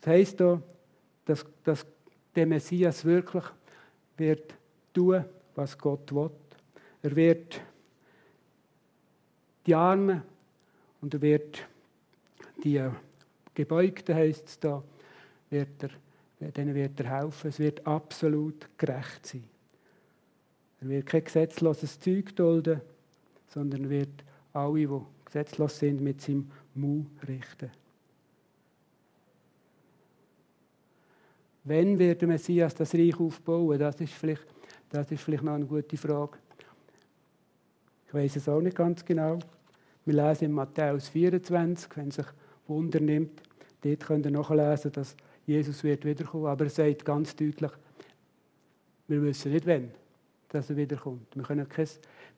Das 0.00 0.12
heisst 0.12 0.40
auch, 0.42 0.60
dass, 1.24 1.44
dass 1.62 1.86
der 2.34 2.46
Messias 2.46 3.04
wirklich 3.04 3.44
wird 4.16 4.54
tun, 4.92 5.24
was 5.54 5.78
Gott 5.78 6.12
will. 6.14 6.30
Er 7.02 7.16
wird 7.16 7.60
die 9.66 9.74
Armen 9.74 10.22
und 11.00 11.14
er 11.14 11.20
wird 11.22 11.66
die 12.62 12.90
Gebeugten, 13.54 14.14
heisst 14.14 14.48
es 14.48 14.60
da, 14.60 14.82
wird 15.50 15.82
er, 15.82 16.50
denen 16.50 16.74
wird 16.74 16.98
er 17.00 17.20
helfen. 17.20 17.48
Es 17.48 17.58
wird 17.58 17.86
absolut 17.86 18.68
gerecht 18.76 19.26
sein. 19.26 19.44
Er 20.80 20.88
wird 20.88 21.06
kein 21.06 21.24
gesetzloses 21.24 21.98
Zeug 21.98 22.34
dulden, 22.36 22.80
sondern 23.48 23.88
wird 23.88 24.24
alle, 24.52 24.86
die 24.86 25.00
gesetzlos 25.24 25.78
sind, 25.78 26.00
mit 26.00 26.20
seinem 26.20 26.50
Mu 26.74 27.06
richten. 27.26 27.70
Wann 31.64 31.98
wird 31.98 32.20
der 32.20 32.28
Messias 32.28 32.74
das 32.74 32.94
Reich 32.94 33.18
aufbauen? 33.18 33.78
Das 33.78 33.98
ist 34.00 34.12
vielleicht, 34.12 34.46
das 34.90 35.10
ist 35.10 35.22
vielleicht 35.22 35.42
noch 35.42 35.54
eine 35.54 35.64
gute 35.64 35.96
Frage. 35.96 36.36
Ich 38.06 38.12
weiß 38.12 38.36
es 38.36 38.48
auch 38.48 38.60
nicht 38.60 38.76
ganz 38.76 39.02
genau. 39.04 39.38
Wir 40.04 40.14
lesen 40.14 40.44
in 40.44 40.52
Matthäus 40.52 41.08
24, 41.08 41.96
wenn 41.96 42.10
sich 42.10 42.26
Wunder 42.66 43.00
nimmt, 43.00 43.42
dort 43.82 44.00
könnt 44.00 44.26
ihr 44.26 44.32
nachlesen, 44.32 44.92
dass 44.92 45.16
Jesus 45.46 45.84
wird 45.84 46.04
wiederkommen. 46.04 46.46
Aber 46.46 46.64
er 46.64 46.70
sagt 46.70 47.04
ganz 47.04 47.36
deutlich, 47.36 47.72
wir 49.08 49.22
wissen 49.22 49.52
nicht, 49.52 49.66
wann 49.66 49.90
dass 50.54 50.70
er 50.70 50.76
wiederkommt. 50.76 51.34
Wir 51.34 51.42
können 51.42 51.68
kein, 51.68 51.88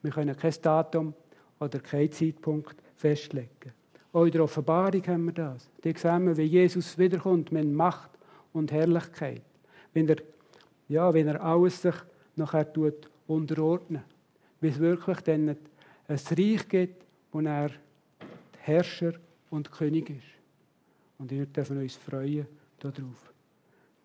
wir 0.01 0.11
können 0.11 0.35
kein 0.35 0.53
Datum 0.61 1.13
oder 1.59 1.79
keinen 1.79 2.11
Zeitpunkt 2.11 2.75
festlegen. 2.95 3.71
Auch 4.11 4.25
in 4.25 4.31
der 4.31 4.43
Offenbarung 4.43 5.05
haben 5.05 5.25
wir 5.25 5.33
das. 5.33 5.69
Da 5.81 5.91
sehen 5.95 6.25
wir, 6.25 6.35
wie 6.35 6.43
Jesus 6.43 6.97
wiederkommt 6.97 7.51
mit 7.51 7.67
Macht 7.67 8.09
und 8.53 8.71
Herrlichkeit. 8.71 9.43
Wenn 9.93 10.09
er, 10.09 10.17
ja, 10.89 11.13
wenn 11.13 11.27
er 11.27 11.43
alles 11.43 11.81
sich 11.81 11.95
nachher 12.35 12.71
tut 12.71 13.09
unterordnen. 13.27 14.03
Es 14.61 14.79
wirklich 14.79 15.19
dann 15.21 15.49
ein 15.49 15.57
Reich 16.07 16.67
gibt, 16.67 17.05
wo 17.31 17.39
er 17.41 17.69
Herrscher 18.59 19.13
und 19.49 19.71
König 19.71 20.09
ist. 20.09 20.27
Und 21.17 21.31
wir 21.31 21.45
dürfen 21.45 21.77
uns 21.77 21.95
freuen 21.95 22.47
darauf, 22.79 23.33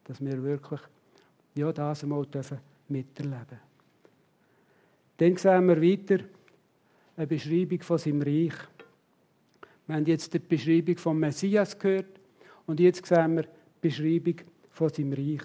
dass 0.04 0.20
wir 0.20 0.42
wirklich 0.42 0.80
ja, 1.54 1.72
das 1.72 2.02
einmal 2.02 2.24
dürfen 2.26 2.58
miterleben 2.88 3.60
Dann 5.18 5.36
sehen 5.36 5.66
wir 5.66 5.82
weiter 5.82 6.24
eine 7.16 7.26
Beschreibung 7.26 7.80
von 7.82 7.98
seinem 7.98 8.22
Reich. 8.22 8.54
Wir 9.86 9.96
haben 9.96 10.06
jetzt 10.06 10.32
die 10.32 10.38
Beschreibung 10.38 10.96
vom 10.96 11.18
Messias 11.18 11.78
gehört 11.78 12.20
und 12.66 12.80
jetzt 12.80 13.04
sehen 13.04 13.36
wir 13.36 13.42
die 13.42 13.48
Beschreibung 13.88 14.36
von 14.70 14.88
seinem 14.88 15.12
Reich. 15.12 15.42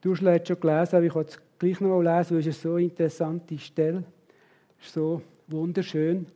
Du 0.00 0.12
hast 0.12 0.22
es 0.22 0.48
schon 0.48 0.60
gelesen, 0.60 0.96
aber 0.96 1.04
ich 1.04 1.12
kann 1.12 1.24
es 1.24 1.40
gleich 1.58 1.80
noch 1.80 2.00
mal 2.00 2.18
lesen, 2.18 2.36
weil 2.36 2.40
es 2.40 2.46
eine 2.46 2.52
so 2.52 2.76
interessante 2.76 3.58
Stelle 3.58 4.04
ist 4.80 4.92
so 4.92 5.22
wunderschön. 5.48 6.26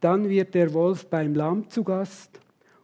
Dann 0.00 0.28
wird 0.28 0.54
der 0.54 0.72
Wolf 0.72 1.06
beim 1.06 1.34
Lamm 1.34 1.68
zu 1.68 1.84
Gast 1.84 2.40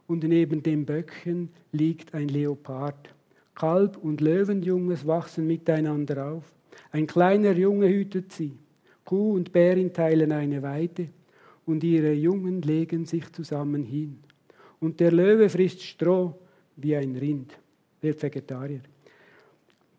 und 0.07 0.23
neben 0.23 0.61
dem 0.61 0.85
Böckchen 0.85 1.49
liegt 1.71 2.13
ein 2.13 2.27
Leopard. 2.27 3.13
Kalb 3.55 3.97
und 3.97 4.21
Löwenjunges 4.21 5.07
wachsen 5.07 5.47
miteinander 5.47 6.31
auf. 6.31 6.53
Ein 6.91 7.07
kleiner 7.07 7.53
Junge 7.53 7.89
hütet 7.89 8.31
sie. 8.31 8.53
Kuh 9.03 9.33
und 9.33 9.51
Bärin 9.51 9.93
teilen 9.93 10.31
eine 10.31 10.61
Weide 10.61 11.09
und 11.65 11.83
ihre 11.83 12.13
Jungen 12.13 12.61
legen 12.61 13.05
sich 13.05 13.31
zusammen 13.31 13.83
hin. 13.83 14.19
Und 14.79 14.99
der 14.99 15.11
Löwe 15.11 15.49
frisst 15.49 15.81
Stroh 15.81 16.35
wie 16.75 16.95
ein 16.95 17.15
Rind, 17.15 17.57
wird 18.01 18.21
Vegetarier. 18.21 18.81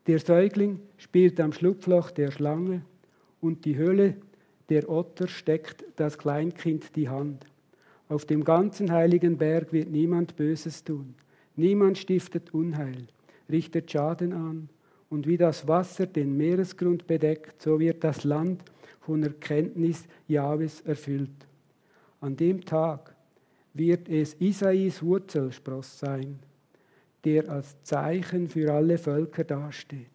Der 0.07 0.21
Säugling 0.21 0.79
spielt 0.97 1.41
am 1.41 1.53
Schlupfloch 1.53 2.11
der 2.13 2.31
Schlange 2.31 2.83
und 3.41 3.65
die 3.65 3.77
Höhle 3.77 4.17
der 4.69 4.89
Otter 4.89 5.29
steckt 5.29 5.85
das 5.97 6.19
Kleinkind 6.19 6.95
die 6.95 7.09
Hand. 7.09 7.47
Auf 8.09 8.25
dem 8.25 8.45
ganzen 8.45 8.93
heiligen 8.93 9.39
Berg 9.39 9.73
wird 9.73 9.91
niemand 9.91 10.37
Böses 10.37 10.85
tun. 10.85 11.15
Niemand 11.57 11.99
stiftet 11.99 12.53
Unheil, 12.53 13.07
richtet 13.51 13.91
Schaden 13.91 14.33
an. 14.33 14.69
Und 15.11 15.27
wie 15.27 15.39
das 15.39 15.67
Wasser 15.67 16.07
den 16.07 16.37
Meeresgrund 16.37 17.07
bedeckt, 17.07 17.63
so 17.63 17.81
wird 17.81 18.05
das 18.05 18.25
Land 18.25 18.63
von 19.01 19.23
Erkenntnis 19.23 20.07
Jahwes 20.27 20.83
erfüllt. 20.83 21.47
An 22.21 22.37
dem 22.37 22.63
Tag 22.63 23.15
wird 23.73 24.09
es 24.09 24.39
Isais 24.39 25.03
Wurzelspross 25.03 25.99
sein, 25.99 26.39
der 27.25 27.49
als 27.49 27.83
Zeichen 27.85 28.49
für 28.49 28.73
alle 28.73 28.99
Völker 28.99 29.45
dasteht. 29.45 30.09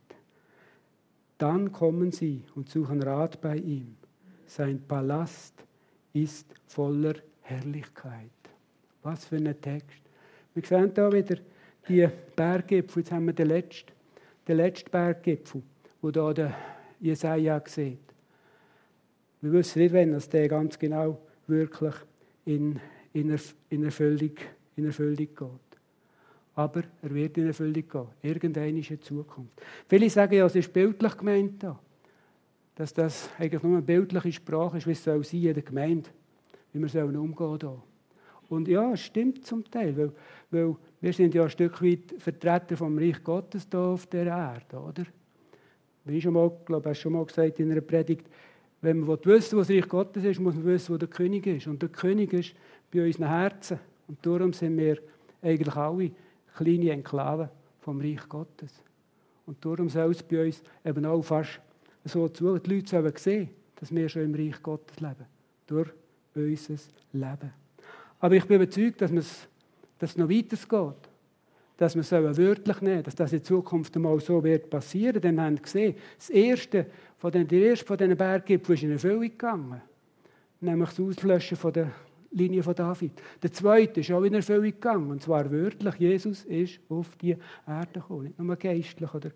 Dann 1.39 1.71
kommen 1.71 2.11
sie 2.11 2.43
und 2.55 2.69
suchen 2.69 3.01
Rat 3.01 3.41
bei 3.41 3.57
ihm 3.57 3.95
sein 4.45 4.81
Palast 4.87 5.53
ist 6.13 6.47
voller 6.67 7.15
Herrlichkeit. 7.41 8.29
Was 9.01 9.25
für 9.25 9.37
ein 9.37 9.61
Text. 9.61 10.01
Wir 10.53 10.63
sehen 10.63 10.91
hier 10.93 11.11
wieder 11.11 11.37
die 11.87 12.07
Berggipfel. 12.35 13.01
Jetzt 13.01 13.11
haben 13.11 13.25
wir 13.25 13.33
den 13.33 13.47
letzten, 13.47 13.91
den 14.47 14.57
letzten 14.57 14.91
Berggipfel, 14.91 15.63
wo 16.01 16.11
hier 16.11 16.33
der 16.33 16.55
Jesaja 16.99 17.61
sieht. 17.65 17.99
Wir 19.41 19.51
wissen 19.51 19.81
nicht, 19.81 19.93
wenn 19.93 20.13
das 20.13 20.29
der 20.29 20.47
ganz 20.47 20.79
genau 20.79 21.19
wirklich 21.47 21.95
in, 22.45 22.79
in, 23.11 23.37
in, 23.69 23.83
Erfüllung, 23.83 24.35
in 24.77 24.85
Erfüllung 24.85 25.17
geht. 25.17 25.79
Aber 26.55 26.83
er 27.01 27.13
wird 27.13 27.37
in 27.37 27.47
Erfüllung 27.47 27.87
gehen. 27.87 28.07
Irgendeine 28.21 28.79
ist 28.79 28.91
in 28.91 29.01
Zukunft. 29.01 29.61
Viele 29.87 30.09
sagen 30.09 30.35
ja, 30.35 30.45
es 30.45 30.55
ist 30.55 30.71
bildlich 30.71 31.17
gemeint 31.17 31.61
hier 31.61 31.77
dass 32.75 32.93
das 32.93 33.29
eigentlich 33.37 33.61
nur 33.61 33.73
eine 33.73 33.81
bildliche 33.81 34.31
Sprache 34.31 34.77
ist, 34.77 34.87
wie 34.87 34.91
es 34.91 35.03
soll 35.03 35.23
sein 35.23 35.43
in 35.43 35.53
der 35.53 35.63
Gemeinde, 35.63 36.09
wie 36.71 36.79
wir 36.79 36.89
sollen 36.89 37.15
umgehen 37.15 37.59
da. 37.59 37.81
Und 38.49 38.67
ja, 38.67 38.91
es 38.93 39.01
stimmt 39.01 39.45
zum 39.45 39.63
Teil, 39.69 39.95
weil, 39.97 40.11
weil 40.51 40.75
wir 41.01 41.13
sind 41.13 41.33
ja 41.33 41.43
ein 41.43 41.49
Stück 41.49 41.81
weit 41.81 42.13
Vertreter 42.17 42.77
vom 42.77 42.97
Reich 42.97 43.23
Gottes 43.23 43.67
hier 43.69 43.79
auf 43.79 44.05
der 44.07 44.27
Erde, 44.27 44.77
oder? 44.77 45.03
Wie 46.05 46.17
ich 46.17 46.23
schon 46.23 46.33
mal, 46.33 46.51
glaube 46.65 46.91
ich, 46.91 46.99
schon 46.99 47.13
mal 47.13 47.25
gesagt 47.25 47.59
in 47.59 47.71
einer 47.71 47.81
Predigt, 47.81 48.27
wenn 48.81 48.99
man 48.99 49.17
wissen 49.23 49.57
was 49.57 49.67
das 49.67 49.75
Reich 49.75 49.87
Gottes 49.87 50.23
ist, 50.25 50.39
muss 50.39 50.55
man 50.55 50.65
wissen, 50.65 50.93
wo 50.93 50.97
der 50.97 51.07
König 51.07 51.47
ist. 51.47 51.67
Und 51.67 51.81
der 51.81 51.89
König 51.89 52.33
ist 52.33 52.53
bei 52.91 53.05
unseren 53.05 53.29
Herzen. 53.29 53.79
Und 54.07 54.25
darum 54.25 54.51
sind 54.51 54.77
wir 54.77 54.97
eigentlich 55.41 55.75
alle 55.75 56.11
kleine 56.55 56.91
Enklaven 56.91 57.49
vom 57.79 58.01
Reich 58.01 58.27
Gottes. 58.27 58.73
Und 59.45 59.63
darum 59.63 59.87
soll 59.87 60.11
es 60.11 60.21
bei 60.21 60.45
uns 60.45 60.61
eben 60.83 61.05
auch 61.05 61.21
fast 61.21 61.61
so 62.05 62.27
zu. 62.29 62.57
Die 62.59 62.75
Leute 62.75 62.89
sollen 62.89 63.13
sehen, 63.17 63.49
dass 63.75 63.93
wir 63.93 64.09
schon 64.09 64.23
im 64.23 64.35
Reich 64.35 64.61
Gottes 64.61 64.99
leben. 64.99 65.25
Durch 65.67 65.89
unser 66.35 66.75
Leben. 67.13 67.53
Aber 68.19 68.35
ich 68.35 68.45
bin 68.45 68.61
überzeugt, 68.61 69.01
dass, 69.01 69.11
dass 69.11 70.11
es 70.11 70.17
noch 70.17 70.29
weitergeht. 70.29 71.09
Dass 71.77 71.95
wir 71.95 72.01
es 72.01 72.37
wörtlich 72.37 72.81
nehmen 72.81 73.03
dass 73.03 73.15
das 73.15 73.33
in 73.33 73.43
Zukunft 73.43 73.95
einmal 73.95 74.19
so 74.19 74.43
wird 74.43 74.69
passieren. 74.69 75.21
Haben 75.39 75.55
wir 75.55 75.61
gesehen, 75.61 75.95
das 76.17 76.29
erste 76.29 76.85
von 77.17 77.31
den, 77.31 77.47
der 77.47 77.59
erste 77.59 77.85
von 77.85 77.97
diesen 77.97 78.15
Berggipfeln 78.15 78.75
ist 78.75 78.83
in 78.83 78.91
Erfüllung 78.91 79.21
gegangen. 79.21 79.81
Nämlich 80.61 80.89
das 80.89 80.99
Auslöschen 80.99 81.57
von 81.57 81.73
der 81.73 81.91
Linie 82.31 82.63
von 82.63 82.75
David. 82.75 83.11
Der 83.41 83.51
zweite 83.51 83.99
ist 83.99 84.11
auch 84.11 84.23
in 84.23 84.33
Erfüllung 84.33 84.63
gegangen. 84.63 85.11
Und 85.11 85.21
zwar 85.21 85.51
wörtlich, 85.51 85.95
Jesus 85.95 86.45
ist 86.45 86.79
auf 86.89 87.15
die 87.17 87.35
Erde 87.67 87.99
gekommen. 87.99 88.23
Nicht 88.23 88.39
nur 88.39 88.55
geistlich 88.55 89.13
oder 89.13 89.31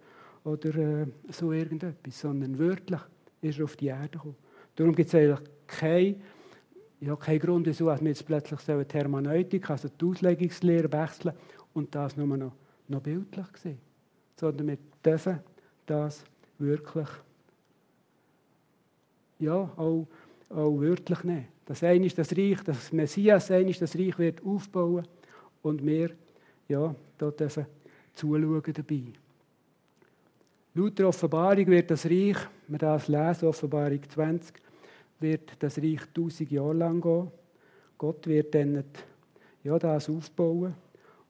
oder 0.48 0.76
äh, 0.76 1.08
so 1.30 1.52
irgendetwas, 1.52 2.20
sondern 2.22 2.58
wörtlich 2.58 3.02
ist 3.42 3.60
er 3.60 3.66
auf 3.66 3.76
die 3.76 3.88
Erde 3.88 4.10
gekommen. 4.10 4.36
Darum 4.76 4.96
gibt 4.96 5.10
es 5.10 5.16
eigentlich 5.16 5.40
keinen 5.68 6.22
ja, 7.00 7.16
kein 7.16 7.38
Grund, 7.38 7.68
wieso 7.68 7.86
wir 7.86 8.00
jetzt 8.02 8.26
plötzlich 8.26 8.60
so 8.62 8.72
eine 8.72 8.86
Hermeneutik, 8.92 9.70
also 9.70 9.88
die 9.90 10.06
Auslegungslehre 10.06 10.92
wechseln 10.92 11.36
und 11.74 11.94
das 11.94 12.18
nur 12.18 12.26
noch, 12.38 12.54
noch 12.88 13.02
bildlich 13.02 13.46
sehen. 13.56 13.78
Sondern 14.36 14.68
wir 14.68 14.78
dürfen 15.06 15.40
das 15.86 16.24
wirklich 16.58 17.08
ja, 19.40 19.54
auch, 19.78 20.08
auch 20.50 20.80
wörtlich 20.80 21.24
nehmen. 21.24 21.48
Das 21.66 21.84
eine 21.84 22.06
ist 22.06 22.18
das 22.18 22.36
Reich, 22.36 22.64
das 22.64 22.92
Messias 22.92 23.52
eine 23.52 23.70
ist 23.70 23.82
das 23.82 23.96
Reich 23.96 24.18
wird 24.18 24.44
aufbauen 24.44 25.06
und 25.62 25.86
wir 25.86 26.12
ja, 26.68 26.96
da 27.18 27.30
dürfen 27.30 27.68
zuschauen 28.14 28.74
dabei. 28.74 29.04
Laut 30.78 31.00
der 31.00 31.08
Offenbarung 31.08 31.66
wird 31.66 31.90
das 31.90 32.06
Reich, 32.06 32.38
wir 32.68 32.78
das 32.78 33.08
lesen, 33.08 33.48
Offenbarung 33.48 34.00
20, 34.08 34.54
wird 35.20 35.54
das 35.58 35.80
Reich 35.80 36.02
tausend 36.14 36.52
Jahre 36.52 36.74
lang 36.74 37.02
gehen. 37.02 37.32
Gott 37.98 38.28
wird 38.28 38.54
dann 38.54 38.84
ja, 39.64 39.80
das 39.80 40.08
aufbauen 40.08 40.76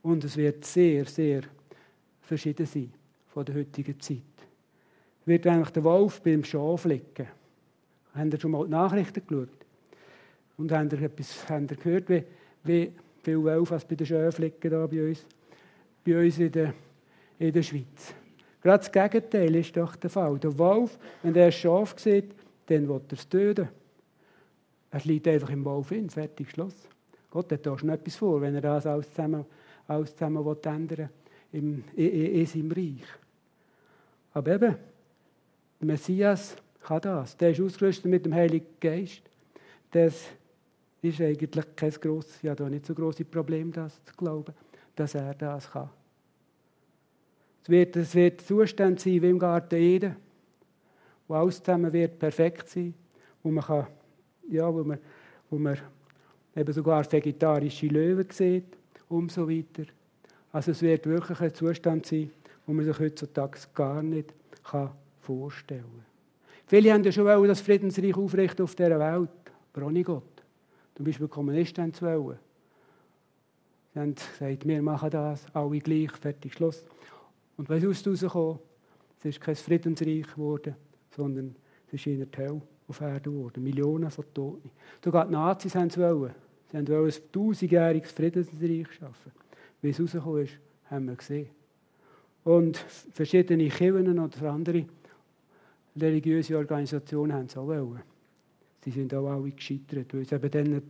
Und 0.01 0.25
es 0.25 0.35
wird 0.35 0.65
sehr, 0.65 1.05
sehr 1.05 1.43
verschieden 2.19 2.65
sein 2.65 2.91
von 3.27 3.45
der 3.45 3.55
heutigen 3.55 3.97
Zeit. 4.01 4.17
Wird 5.23 5.47
eigentlich 5.47 5.69
der 5.69 5.83
Wolf 5.85 6.19
beim 6.21 6.43
Schaf 6.43 6.83
liegen? 6.83 7.27
Haben 8.15 8.29
ihr 8.29 8.39
schon 8.41 8.51
mal 8.51 8.65
die 8.65 8.71
Nachrichten 8.71 9.25
geschaut? 9.25 9.65
Und 10.57 10.73
haben 10.73 10.89
ihr, 10.91 11.03
etwas, 11.03 11.47
haben 11.49 11.67
ihr 11.69 11.77
gehört, 11.77 12.09
wie, 12.09 12.23
wie 12.65 12.91
viele 13.23 13.43
Wölfe 13.45 13.79
bei 13.87 13.95
den 13.95 14.07
Schäfen 14.07 14.43
liegen 14.43 14.71
da 14.71 14.85
bei 14.85 15.07
uns? 15.07 15.25
Bei 16.03 16.21
uns 16.21 16.37
in 16.37 16.51
der, 16.51 16.73
in 17.39 17.53
der 17.53 17.63
Schweiz. 17.63 18.13
Gerade 18.61 18.79
das 18.79 18.91
Gegenteil 18.91 19.55
ist 19.55 19.75
doch 19.77 19.95
der 19.95 20.09
Fall. 20.09 20.37
Der 20.39 20.57
Wolf, 20.57 20.97
wenn 21.23 21.35
er 21.35 21.45
ein 21.45 21.51
Schaf 21.51 21.97
sieht, 21.97 22.33
dann 22.65 22.87
will 22.87 23.01
er 23.07 23.13
es 23.13 23.29
töten. 23.29 23.69
Er 24.91 25.01
liegt 25.03 25.27
einfach 25.27 25.49
im 25.49 25.63
Wolf 25.65 25.91
in, 25.91 26.09
fertig, 26.09 26.49
Schluss. 26.49 26.87
Gott 27.29 27.51
hat 27.51 27.65
da 27.65 27.77
schon 27.77 27.89
etwas 27.89 28.15
vor, 28.15 28.41
wenn 28.41 28.55
er 28.55 28.61
das 28.61 28.85
alles 28.85 29.09
zusammen, 29.09 29.45
alles 29.87 30.15
zusammen 30.15 30.45
will 30.45 30.57
ändern 30.63 31.09
im, 31.51 31.83
in, 31.95 32.09
in, 32.09 32.35
in 32.35 32.45
seinem 32.45 32.71
Reich. 32.71 33.03
Aber 34.33 34.51
eben, 34.53 34.75
der 35.79 35.87
Messias 35.87 36.55
kann 36.81 37.01
das. 37.01 37.35
Der 37.37 37.51
ist 37.51 37.61
ausgerüstet 37.61 38.05
mit 38.05 38.25
dem 38.25 38.33
Heiligen 38.33 38.67
Geist. 38.79 39.21
Das 39.91 40.25
ist 41.01 41.21
eigentlich 41.21 41.65
kein 41.75 41.91
grosses, 41.91 42.41
ja, 42.41 42.55
da 42.55 42.69
nicht 42.69 42.85
so 42.85 42.93
große 42.93 43.25
Problem, 43.25 43.71
das 43.71 44.03
zu 44.03 44.13
glauben, 44.15 44.53
dass 44.95 45.15
er 45.15 45.33
das 45.33 45.69
kann. 45.69 45.89
Es 47.67 47.71
wird, 47.71 47.97
es 47.97 48.15
wird 48.15 48.39
Zustand 48.39 48.97
sein 49.01 49.21
wie 49.21 49.29
im 49.29 49.37
Garten 49.37 49.75
Eden, 49.75 50.15
wo 51.27 51.33
alles 51.33 51.61
zusammen 51.61 51.91
wird 51.91 52.17
perfekt 52.17 52.69
sein, 52.69 52.93
wo 53.43 53.51
man 53.51 53.61
kann, 53.61 53.87
ja, 54.49 54.73
wo 54.73 54.85
man, 54.85 54.97
wo 55.49 55.57
man 55.57 55.77
eben 56.55 56.71
sogar 56.71 57.11
vegetarische 57.11 57.87
Löwen 57.87 58.25
sieht 58.31 58.77
und 59.09 59.33
so 59.33 59.49
weiter. 59.49 59.83
Also 60.53 60.71
es 60.71 60.81
wird 60.81 61.07
wirklich 61.07 61.41
ein 61.41 61.53
Zustand 61.53 62.05
sein, 62.05 62.31
wo 62.65 62.71
man 62.71 62.85
sich 62.85 62.97
heutzutage 62.97 63.59
gar 63.73 64.01
nicht 64.01 64.33
kann 64.63 64.91
vorstellen 65.19 65.81
kann. 65.81 66.05
Viele 66.67 66.93
haben 66.93 67.03
ja 67.03 67.11
schon 67.11 67.25
wollen, 67.25 67.49
das 67.49 67.59
Friedensreich 67.59 68.15
aufrichten 68.15 68.63
auf 68.63 68.75
dieser 68.75 68.97
Welt, 68.97 69.29
aber 69.73 69.87
ohne 69.87 70.03
Gott. 70.03 70.23
Zum 70.95 71.05
Beispiel 71.05 71.27
Kommunisten 71.27 71.83
haben 71.83 71.91
es 71.91 72.01
wollen. 72.01 72.39
Sie 73.93 73.99
haben 73.99 74.15
gesagt, 74.15 74.65
wir 74.65 74.81
machen 74.81 75.09
das, 75.09 75.45
alle 75.53 75.79
gleich, 75.79 76.11
fertig, 76.11 76.53
Schluss. 76.53 76.85
Und 77.57 77.69
was 77.69 77.83
ist 77.83 78.07
rausgekommen? 78.07 78.59
Es 79.19 79.25
ist 79.25 79.41
kein 79.41 79.55
Friedensreich 79.55 80.27
geworden, 80.33 80.75
sondern 81.09 81.55
es 81.87 81.93
ist 81.93 82.07
in 82.07 82.29
der 82.29 82.47
Hölle 82.47 82.61
auf 82.87 83.01
Erde 83.01 83.31
geworden. 83.31 83.63
Millionen 83.63 84.11
von 84.11 84.25
Toten. 84.33 84.69
Sogar 85.03 85.25
die 85.25 85.33
Nazis 85.33 85.75
haben 85.75 85.87
es 85.87 85.97
wollen. 85.97 86.33
Sie 86.71 86.77
wollten 86.77 86.93
ein 86.93 87.31
tausendjähriges 87.31 88.11
Friedensreich 88.11 88.93
schaffen. 88.93 89.31
Wie 89.81 89.89
es 89.89 89.99
rausgekommen 89.99 90.43
ist, 90.43 90.57
haben 90.89 91.07
wir 91.07 91.15
gesehen. 91.15 91.49
Und 92.43 92.77
verschiedene 92.77 93.67
Kirchen 93.69 94.19
oder 94.19 94.51
andere 94.51 94.85
religiöse 95.99 96.57
Organisationen 96.57 97.33
haben 97.33 97.45
es 97.47 97.57
auch 97.57 97.67
wollen. 97.67 98.01
Sie 98.83 98.91
sind 98.91 99.13
auch 99.13 99.27
alle 99.29 99.51
gescheitert, 99.51 100.13
weil 100.13 100.21
es 100.21 100.31
eben 100.31 100.51
dann 100.51 100.81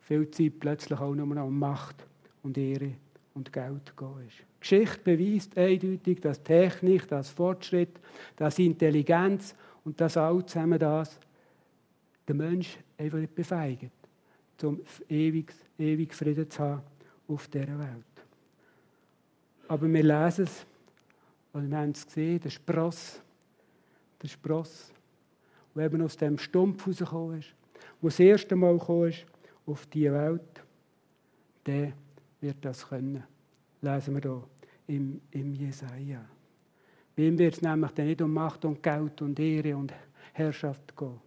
viel 0.00 0.30
Zeit 0.30 0.60
plötzlich 0.60 0.98
auch 0.98 1.14
nur 1.14 1.26
noch 1.26 1.46
um 1.46 1.58
Macht 1.58 1.96
und 2.42 2.58
Ehre 2.58 2.92
und 3.34 3.52
Geld 3.52 3.96
geht. 3.96 4.44
Die 4.55 4.55
Geschichte 4.68 4.98
beweist 5.04 5.56
eindeutig, 5.56 6.20
dass 6.20 6.42
Technik, 6.42 7.06
dass 7.06 7.30
Fortschritt, 7.30 8.00
dass 8.34 8.58
Intelligenz 8.58 9.54
und 9.84 10.00
das 10.00 10.16
all 10.16 10.44
zusammen 10.44 10.78
das 10.78 11.20
den 12.28 12.38
Mensch 12.38 12.76
einfach 12.98 13.18
nicht 13.18 13.34
befeigt, 13.34 13.92
um 14.62 14.80
ewig, 15.08 15.54
ewig 15.78 16.12
Frieden 16.12 16.50
zu 16.50 16.58
haben 16.58 16.82
auf 17.28 17.46
dieser 17.46 17.78
Welt. 17.78 18.04
Aber 19.68 19.88
wir 19.88 20.02
lesen 20.02 20.44
es, 20.44 20.66
und 21.52 21.70
wir 21.70 21.78
haben 21.78 21.90
es 21.90 22.04
gesehen, 22.04 22.40
der 22.40 22.50
Spross, 22.50 23.20
der 24.20 24.28
Spross, 24.28 24.92
der 25.76 25.84
eben 25.84 26.02
aus 26.02 26.16
dem 26.16 26.38
Stumpf 26.38 26.88
rausgekommen 26.88 27.38
ist, 27.38 27.54
der 28.02 28.10
das 28.10 28.18
erste 28.18 28.56
Mal 28.56 28.76
gekommen 28.78 29.10
ist 29.10 29.26
auf 29.64 29.86
diese 29.86 30.12
Welt, 30.12 30.64
der 31.64 31.92
wird 32.40 32.56
das 32.64 32.88
können. 32.88 33.22
Lesen 33.80 34.14
wir 34.14 34.22
hier 34.22 34.55
im, 34.86 35.20
im 35.30 35.54
Jesaja. 35.54 36.24
Bei 37.14 37.22
ihm 37.22 37.38
wird 37.38 37.54
es 37.54 37.62
nämlich 37.62 37.90
dann 37.92 38.06
nicht 38.06 38.20
um 38.20 38.32
Macht 38.32 38.64
und 38.64 38.82
Geld 38.82 39.22
und 39.22 39.38
Ehre 39.38 39.76
und 39.76 39.92
Herrschaft 40.32 40.96
gehen, 40.96 41.20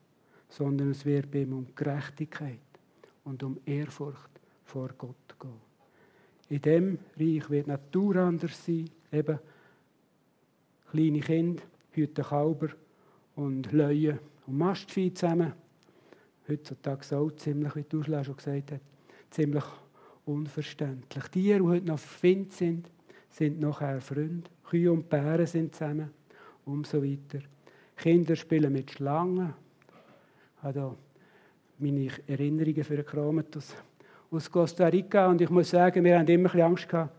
sondern 0.48 0.91
es 0.91 1.06
wird 1.06 1.32
bei 1.32 1.41
ihm 1.41 1.54
um 1.54 1.67
Gerechtigkeit 1.76 2.60
und 3.24 3.41
um 3.43 3.60
Ehrfurcht 3.65 4.30
vor 4.63 4.89
Gott 4.98 5.36
gehen. 5.39 5.69
In 6.50 6.62
dem 6.62 7.00
Reich 7.17 7.50
wird 7.50 7.65
die 7.67 7.72
Natur 7.72 8.15
anders 8.17 8.65
sein, 8.65 8.89
eben 9.12 9.39
kleine 10.91 11.19
Kinder, 11.19 11.63
hüten 11.91 12.24
Kalber 12.24 12.69
und 13.36 13.72
Löwen 13.72 14.19
und 14.45 14.58
Mastvieh 14.58 15.13
zusammen. 15.13 15.54
Heutzutage 16.48 17.15
auch 17.15 17.32
ziemlich, 17.32 17.76
wie 17.76 17.86
Ursula 17.95 18.24
schon 18.24 18.36
gesagt 18.36 18.72
hat, 18.72 18.82
ziemlich 19.30 19.63
unverständlich. 20.26 21.24
Die, 21.28 21.43
die 21.43 21.62
heute 21.62 21.86
noch 21.86 22.00
Find 22.00 22.54
sind, 22.54 22.89
sind 23.32 23.60
nachher 23.60 24.02
Freunde. 24.02 24.50
Kühe 24.70 24.92
und 24.92 25.10
Bären 25.10 25.46
sind 25.46 25.74
zusammen 25.74 26.10
und 26.65 26.86
so 26.86 27.04
weiter. 27.04 27.39
Kinder 27.96 28.36
spielen 28.36 28.72
mit 28.72 28.92
Schlangen. 28.92 29.54
Ich 30.58 30.63
habe 30.63 30.74
da 30.74 30.96
meine 31.80 32.10
Erinnerungen 32.28 32.84
für 32.84 33.04
Kramet 33.04 33.58
aus, 34.32 34.52
Costa 34.52 34.88
Rica 34.88 35.28
und 35.28 35.42
ich 35.42 35.50
muss 35.50 35.70
sagen, 35.70 36.04
wir 36.04 36.20
haben 36.20 36.28
immer 36.28 36.54
Angst 36.56 36.88
gehabt, 36.88 37.15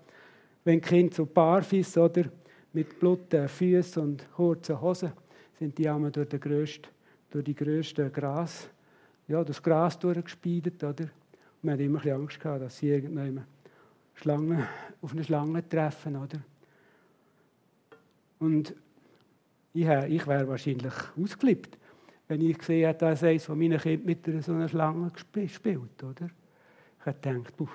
wenn 0.64 0.80
Kinder 0.80 1.14
so 1.14 1.26
barfuß 1.26 1.98
oder 1.98 2.24
mit 2.72 2.98
blutigen 3.00 3.48
Füßen 3.48 4.02
und 4.02 4.32
kurzen 4.32 4.80
Hosen 4.80 5.12
sind 5.58 5.76
die 5.76 5.88
einmal 5.88 6.10
durch, 6.10 6.28
den 6.28 6.40
grössten, 6.40 6.88
durch 7.30 7.44
die 7.44 7.54
grössten 7.54 8.12
Gras, 8.12 8.68
ja, 9.26 9.42
das 9.42 9.62
Gras 9.62 9.98
durchgespeidet, 9.98 10.82
oder? 10.84 11.08
wir 11.62 11.72
hatten 11.72 11.82
immer 11.82 12.04
Angst 12.06 12.40
gehabt, 12.40 12.62
dass 12.62 12.78
sie 12.78 12.88
irgendwann 12.88 13.44
Schlangen, 14.20 14.66
auf 15.00 15.12
eine 15.12 15.24
Schlange 15.24 15.66
treffen, 15.66 16.16
oder? 16.16 16.38
Und 18.38 18.74
ich, 19.72 19.86
ich 19.86 20.26
wäre 20.26 20.46
wahrscheinlich 20.46 20.92
ausgeflippt, 21.18 21.78
wenn 22.28 22.42
ich 22.42 22.58
gesehen 22.58 22.86
hätte, 22.86 23.06
dass 23.06 23.22
eines 23.22 23.44
von 23.44 23.58
meinen 23.58 23.78
Kindern 23.78 24.06
mit 24.06 24.44
so 24.44 24.52
einer 24.52 24.68
Schlange 24.68 25.10
spielt, 25.46 26.02
oder? 26.02 26.28
Ich 26.98 27.06
hätte 27.06 27.32
gedacht, 27.32 27.56
puh, 27.56 27.68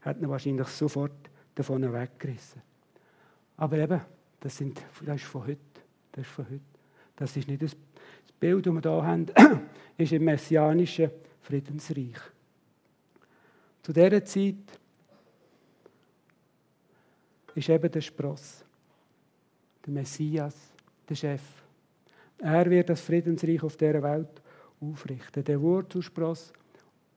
hätte 0.00 0.20
ihn 0.20 0.28
wahrscheinlich 0.28 0.68
sofort 0.68 1.30
davon 1.54 1.92
weggerissen. 1.92 2.62
Aber 3.56 3.78
eben, 3.78 4.00
das, 4.40 4.56
sind, 4.56 4.82
das 5.04 5.16
ist 5.16 5.24
von 5.24 5.46
heute. 5.46 5.58
Das 6.10 6.26
ist 6.26 6.32
von 6.32 6.46
heute. 6.46 6.60
Das 7.14 7.36
ist 7.36 7.46
nicht 7.46 7.62
das 7.62 7.76
Bild, 8.40 8.66
das 8.66 8.74
wir 8.74 8.80
hier 8.80 9.06
haben, 9.06 9.26
ist 9.96 10.12
im 10.12 10.24
messianischen 10.24 11.10
Friedensreich. 11.42 12.18
Zu 13.82 13.92
dieser 13.92 14.24
Zeit 14.24 14.80
ist 17.54 17.68
eben 17.68 17.90
der 17.90 18.00
Spross, 18.00 18.64
der 19.84 19.92
Messias, 19.92 20.54
der 21.08 21.14
Chef. 21.14 21.42
Er 22.38 22.68
wird 22.68 22.88
das 22.88 23.00
Friedensreich 23.00 23.62
auf 23.62 23.76
dieser 23.76 24.02
Welt 24.02 24.42
aufrichten. 24.80 25.44
Der 25.44 25.60
Wurzelspross 25.60 26.52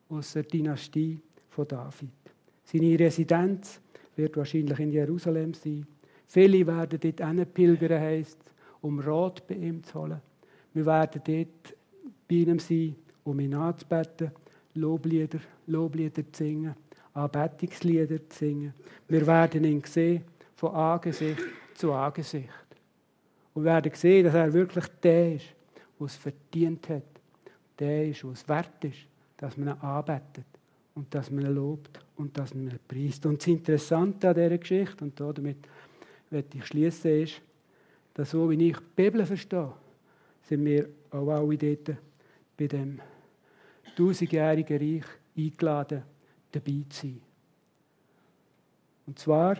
aus 0.10 0.34
der 0.34 0.44
Dynastie 0.44 1.20
von 1.50 1.68
David. 1.68 2.10
Seine 2.64 3.00
Residenz 3.00 3.80
wird 4.16 4.38
wahrscheinlich 4.38 4.80
in 4.80 4.92
Jerusalem 4.92 5.54
sein. 5.54 5.86
Viele 6.28 6.66
werden 6.66 7.00
dort 7.00 7.54
pilgern, 7.54 8.02
heisst 8.02 8.40
um 8.82 9.00
Rat 9.00 9.48
bei 9.48 9.56
ihm 9.56 9.84
zu 9.84 10.00
holen. 10.00 10.22
Wir 10.74 10.86
werden 10.86 11.22
dort 11.26 11.78
bei 12.28 12.36
ihm 12.36 12.60
sein, 12.60 12.96
um 13.24 13.40
ihn 13.40 13.54
anzubeten, 13.54 14.32
Loblieder, 14.76 15.40
Loblieder 15.68 16.24
zu 16.32 16.44
singen, 16.44 16.76
Anbetungslieder 17.16 18.30
zu 18.30 18.38
singen. 18.38 18.74
Wir 19.08 19.26
werden 19.26 19.64
ihn 19.64 19.82
sehen, 19.84 20.24
von 20.56 20.76
Angesicht 20.76 21.42
zu 21.74 21.92
Angesicht. 21.94 22.50
Und 23.54 23.64
werden 23.64 23.92
sehen, 23.96 24.26
dass 24.26 24.34
er 24.34 24.54
wirklich 24.54 24.86
der 25.02 25.36
ist, 25.36 25.46
der 25.98 26.06
es 26.06 26.16
verdient 26.18 26.90
hat. 26.90 27.04
Der 27.80 28.08
ist, 28.08 28.24
der 28.24 28.32
es 28.32 28.48
wert 28.48 28.84
ist, 28.84 29.08
dass 29.38 29.56
man 29.58 29.70
ihn 29.70 29.82
anbetet 29.82 30.46
und 30.94 31.14
dass 31.14 31.32
man 31.32 31.46
ihn 31.46 31.56
lobt 31.56 32.00
und 32.18 32.38
dass 32.38 32.54
man 32.54 32.68
ihn 32.68 32.80
preist. 32.88 33.26
Und 33.26 33.40
das 33.40 33.48
Interessante 33.48 34.30
an 34.30 34.36
dieser 34.36 34.58
Geschichte, 34.58 35.04
und 35.04 35.20
damit 35.20 35.58
werde 36.30 36.58
ich 36.58 36.66
schließen, 36.66 37.24
ist, 37.24 37.42
dass 38.14 38.32
so 38.32 38.50
wie 38.50 38.70
ich 38.70 38.78
die 38.78 38.84
Bibel 38.96 39.26
verstehe, 39.26 39.72
sind 40.42 40.66
wir 40.66 40.90
auch 41.12 41.30
alle 41.30 41.58
dort 41.58 41.98
bei 42.58 42.68
dem 42.68 43.00
tausendjährigen 43.96 44.78
Reich 44.78 45.06
eingeladen, 45.38 46.04
dabei 46.56 46.84
zu 46.90 47.08
sein. 47.08 47.22
Und 49.08 49.20
zwar, 49.20 49.58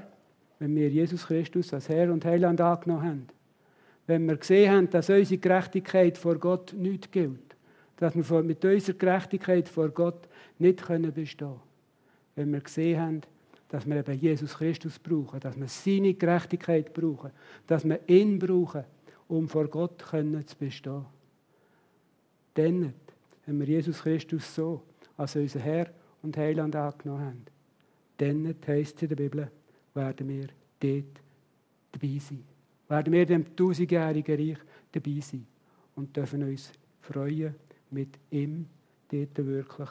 wenn 0.60 0.76
wir 0.76 0.90
Jesus 0.90 1.28
Christus 1.28 1.74
als 1.74 1.90
Herr 1.90 2.12
und 2.12 2.26
Heiland 2.26 2.62
angenommen 2.62 3.04
haben, 3.04 3.28
wenn 4.08 4.26
wir 4.26 4.38
gesehen 4.38 4.72
haben, 4.72 4.90
dass 4.90 5.10
unsere 5.10 5.40
Gerechtigkeit 5.40 6.18
vor 6.18 6.38
Gott 6.38 6.74
nicht 6.74 7.12
gilt, 7.12 7.56
dass 7.98 8.16
wir 8.16 8.44
mit 8.44 8.64
unserer 8.64 8.98
Gerechtigkeit 8.98 9.68
vor 9.68 9.90
Gott 9.90 10.28
nicht 10.60 10.78
bestehen 11.14 11.38
können, 11.38 11.60
wenn 12.36 12.52
wir 12.52 12.62
gesehen 12.62 13.00
haben, 13.00 13.22
dass 13.70 13.86
wir 13.86 13.98
eben 13.98 14.20
Jesus 14.20 14.56
Christus 14.56 15.00
brauchen, 15.00 15.40
dass 15.40 15.60
wir 15.60 15.68
seine 15.68 16.14
Gerechtigkeit 16.14 16.94
brauchen, 16.94 17.32
dass 17.68 17.84
wir 17.84 18.00
ihn 18.08 18.38
brauchen, 18.40 18.84
um 19.28 19.50
vor 19.50 19.68
Gott 19.68 20.04
können 20.04 20.46
zu 20.46 20.56
bestehen. 20.56 21.06
Dann, 22.54 22.94
wenn 23.46 23.60
wir 23.60 23.68
Jesus 23.68 24.02
Christus 24.02 24.54
so 24.54 24.82
als 25.18 25.36
unser 25.36 25.60
Herr 25.60 25.88
und 26.26 26.38
Heiland 26.38 26.76
angenommen 26.76 27.26
haben, 27.26 27.46
dann 28.18 28.56
heisst 28.68 28.98
es 28.98 29.02
in 29.04 29.10
der 29.10 29.16
Bibel, 29.16 29.52
werden 29.94 30.28
wir 30.28 30.48
dort 30.80 31.22
dabei 31.92 32.20
sein. 32.20 32.44
Werden 32.88 33.14
wir 33.14 33.26
dem 33.26 33.56
tausendjährigen 33.56 34.36
Reich 34.38 34.58
dabei 34.92 35.20
sein 35.22 35.46
und 35.96 36.16
dürfen 36.16 36.44
uns 36.44 36.72
freuen 37.02 37.56
mit 37.92 38.18
ihm 38.32 38.66
dort 39.10 39.38
wirklich 39.46 39.90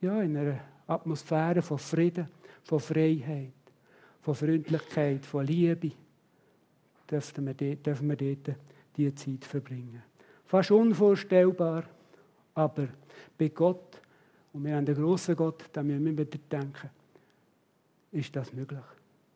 ja, 0.00 0.20
in 0.22 0.36
einer 0.36 0.60
Atmosphäre 0.86 1.62
von 1.62 1.78
Frieden, 1.78 2.28
von 2.62 2.80
Freiheit, 2.80 3.52
von 4.20 4.34
Freundlichkeit, 4.34 5.24
von 5.24 5.46
Liebe, 5.46 5.92
dürfen 7.10 7.46
wir 7.46 7.54
dort, 7.54 7.86
dürfen 7.86 8.08
wir 8.08 8.16
dort 8.16 8.56
diese 8.96 9.14
Zeit 9.14 9.44
verbringen. 9.44 10.02
Fast 10.44 10.70
unvorstellbar, 10.70 11.84
aber 12.54 12.88
bei 13.38 13.48
Gott, 13.48 14.00
und 14.56 14.64
wir 14.64 14.74
haben 14.74 14.86
den 14.86 14.94
grossen 14.94 15.36
Gott, 15.36 15.64
müssen 15.76 16.04
wir 16.06 16.18
wieder 16.18 16.38
denken, 16.50 16.88
ist 18.10 18.34
das 18.34 18.54
möglich. 18.54 18.80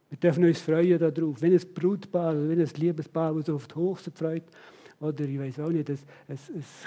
Wir 0.08 0.18
dürfen 0.18 0.44
uns 0.44 0.60
freuen 0.60 0.98
darauf, 0.98 1.42
wenn 1.42 1.52
ein 1.52 1.74
Brutpaar, 1.74 2.34
wenn 2.34 2.58
ein 2.58 2.70
Liebespaar, 2.74 3.34
das 3.34 3.44
sich 3.44 3.54
auf 3.54 3.68
die 3.68 3.74
Hochzeit 3.74 4.18
freut, 4.18 4.44
oder 4.98 5.24
ich 5.24 5.38
weiß 5.38 5.60
auch 5.60 5.68
nicht, 5.68 5.90
ein, 5.90 5.98
ein, 6.26 6.38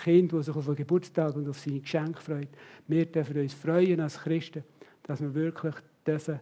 Kind, 0.03 0.33
das 0.33 0.47
sich 0.47 0.55
auf 0.55 0.65
den 0.65 0.75
Geburtstag 0.75 1.35
und 1.35 1.47
auf 1.47 1.59
seine 1.59 1.79
Geschenke 1.79 2.19
freut. 2.19 2.49
Wir 2.87 3.05
dürfen 3.05 3.37
uns 3.37 3.53
freuen 3.53 3.99
als 3.99 4.17
Christen, 4.19 4.63
dass 5.03 5.21
wir 5.21 5.33
wirklich 5.33 5.75
dürfen 6.05 6.39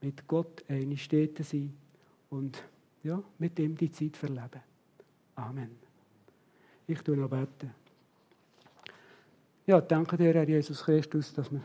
mit 0.00 0.26
Gott 0.26 0.64
eine 0.68 0.96
Städte 0.96 1.44
sein 1.44 1.72
und 2.30 2.60
ja, 3.04 3.22
mit 3.38 3.56
ihm 3.60 3.76
die 3.76 3.92
Zeit 3.92 4.16
verleben. 4.16 4.60
Amen. 5.36 5.70
Ich 6.88 7.00
tue 7.00 7.16
noch 7.16 7.30
beten. 7.30 7.77
Ja, 9.68 9.82
danke 9.82 10.16
dir, 10.16 10.32
Herr 10.32 10.48
Jesus 10.48 10.82
Christus, 10.82 11.34
dass 11.34 11.52
wir 11.52 11.60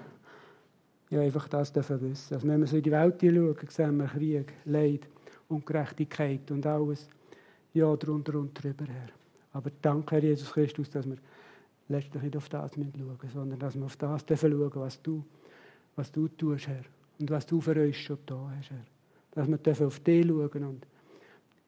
ja, 1.10 1.22
einfach 1.22 1.48
das 1.48 1.72
dürfen 1.72 2.02
wissen. 2.02 2.34
Also 2.34 2.46
wenn 2.46 2.60
wir 2.60 2.68
so 2.68 2.76
in 2.76 2.84
die 2.84 2.92
Welt 2.92 3.16
schauen, 3.22 3.70
sehen 3.70 3.96
wir 3.96 4.08
Krieg, 4.08 4.54
Leid, 4.66 5.08
Ungerechtigkeit 5.48 6.52
und 6.52 6.66
alles. 6.66 7.08
Ja, 7.74 7.96
drunter 7.96 8.36
und 8.40 8.62
drüber, 8.62 8.84
Herr. 8.88 9.08
Aber 9.54 9.72
danke, 9.82 10.16
Herr 10.16 10.22
Jesus 10.22 10.52
Christus, 10.52 10.90
dass 10.90 11.06
wir 11.06 11.16
letztlich 11.88 12.24
nicht 12.24 12.36
auf 12.36 12.50
das 12.50 12.74
schauen 12.74 13.18
sondern 13.34 13.58
dass 13.58 13.76
wir 13.76 13.86
auf 13.86 13.96
das 13.96 14.26
dürfen 14.26 14.70
was 14.76 15.02
du, 15.02 15.24
was 15.96 16.12
du 16.12 16.28
tust, 16.28 16.68
Herr. 16.68 16.84
Und 17.20 17.32
was 17.32 17.46
du 17.46 17.62
für 17.62 17.86
uns 17.86 17.96
schon 17.96 18.18
da 18.26 18.52
hast, 18.58 18.70
Herr. 18.70 18.86
Dass 19.32 19.48
wir 19.48 19.58
dürfen 19.58 19.88
auf 19.88 20.02
dich 20.02 20.28
schauen 20.28 20.64
und 20.66 20.88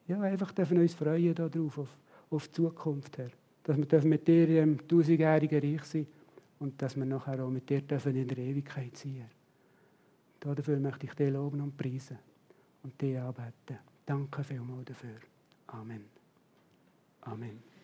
ja, 0.10 0.20
einfach 0.20 0.52
dürfen 0.52 0.80
uns 0.80 0.96
freuen 0.96 1.34
darauf, 1.34 1.78
auf, 1.78 1.98
auf 2.30 2.46
die 2.50 2.56
Zukunft, 2.56 3.20
Herr. 3.20 3.32
Dass 3.64 3.78
wir 3.78 3.86
dürfen 3.86 4.10
mit 4.10 4.28
dir 4.28 4.64
im 4.64 4.86
tausendjährigen 4.86 5.62
Reich 5.62 5.84
sein 5.86 6.08
und 6.60 6.82
dass 6.82 6.96
wir 6.96 7.06
nachher 7.06 7.44
auch 7.44 7.50
mit 7.50 7.70
dir 7.70 7.82
dürfen 7.82 8.16
in 8.16 8.28
der 8.28 8.38
Ewigkeit 8.38 8.98
Herr. 9.04 9.30
Dafür 10.40 10.80
möchte 10.80 11.08
ich 11.08 11.14
dich 11.14 11.32
loben 11.32 11.62
und 11.62 11.76
preisen 11.76 12.20
und 12.84 13.02
dich 13.02 13.18
anbeten. 13.18 13.80
Danke 14.06 14.44
vielmals 14.44 14.86
dafür. 14.86 15.20
Amen. 15.68 16.06
Amen. 17.22 17.75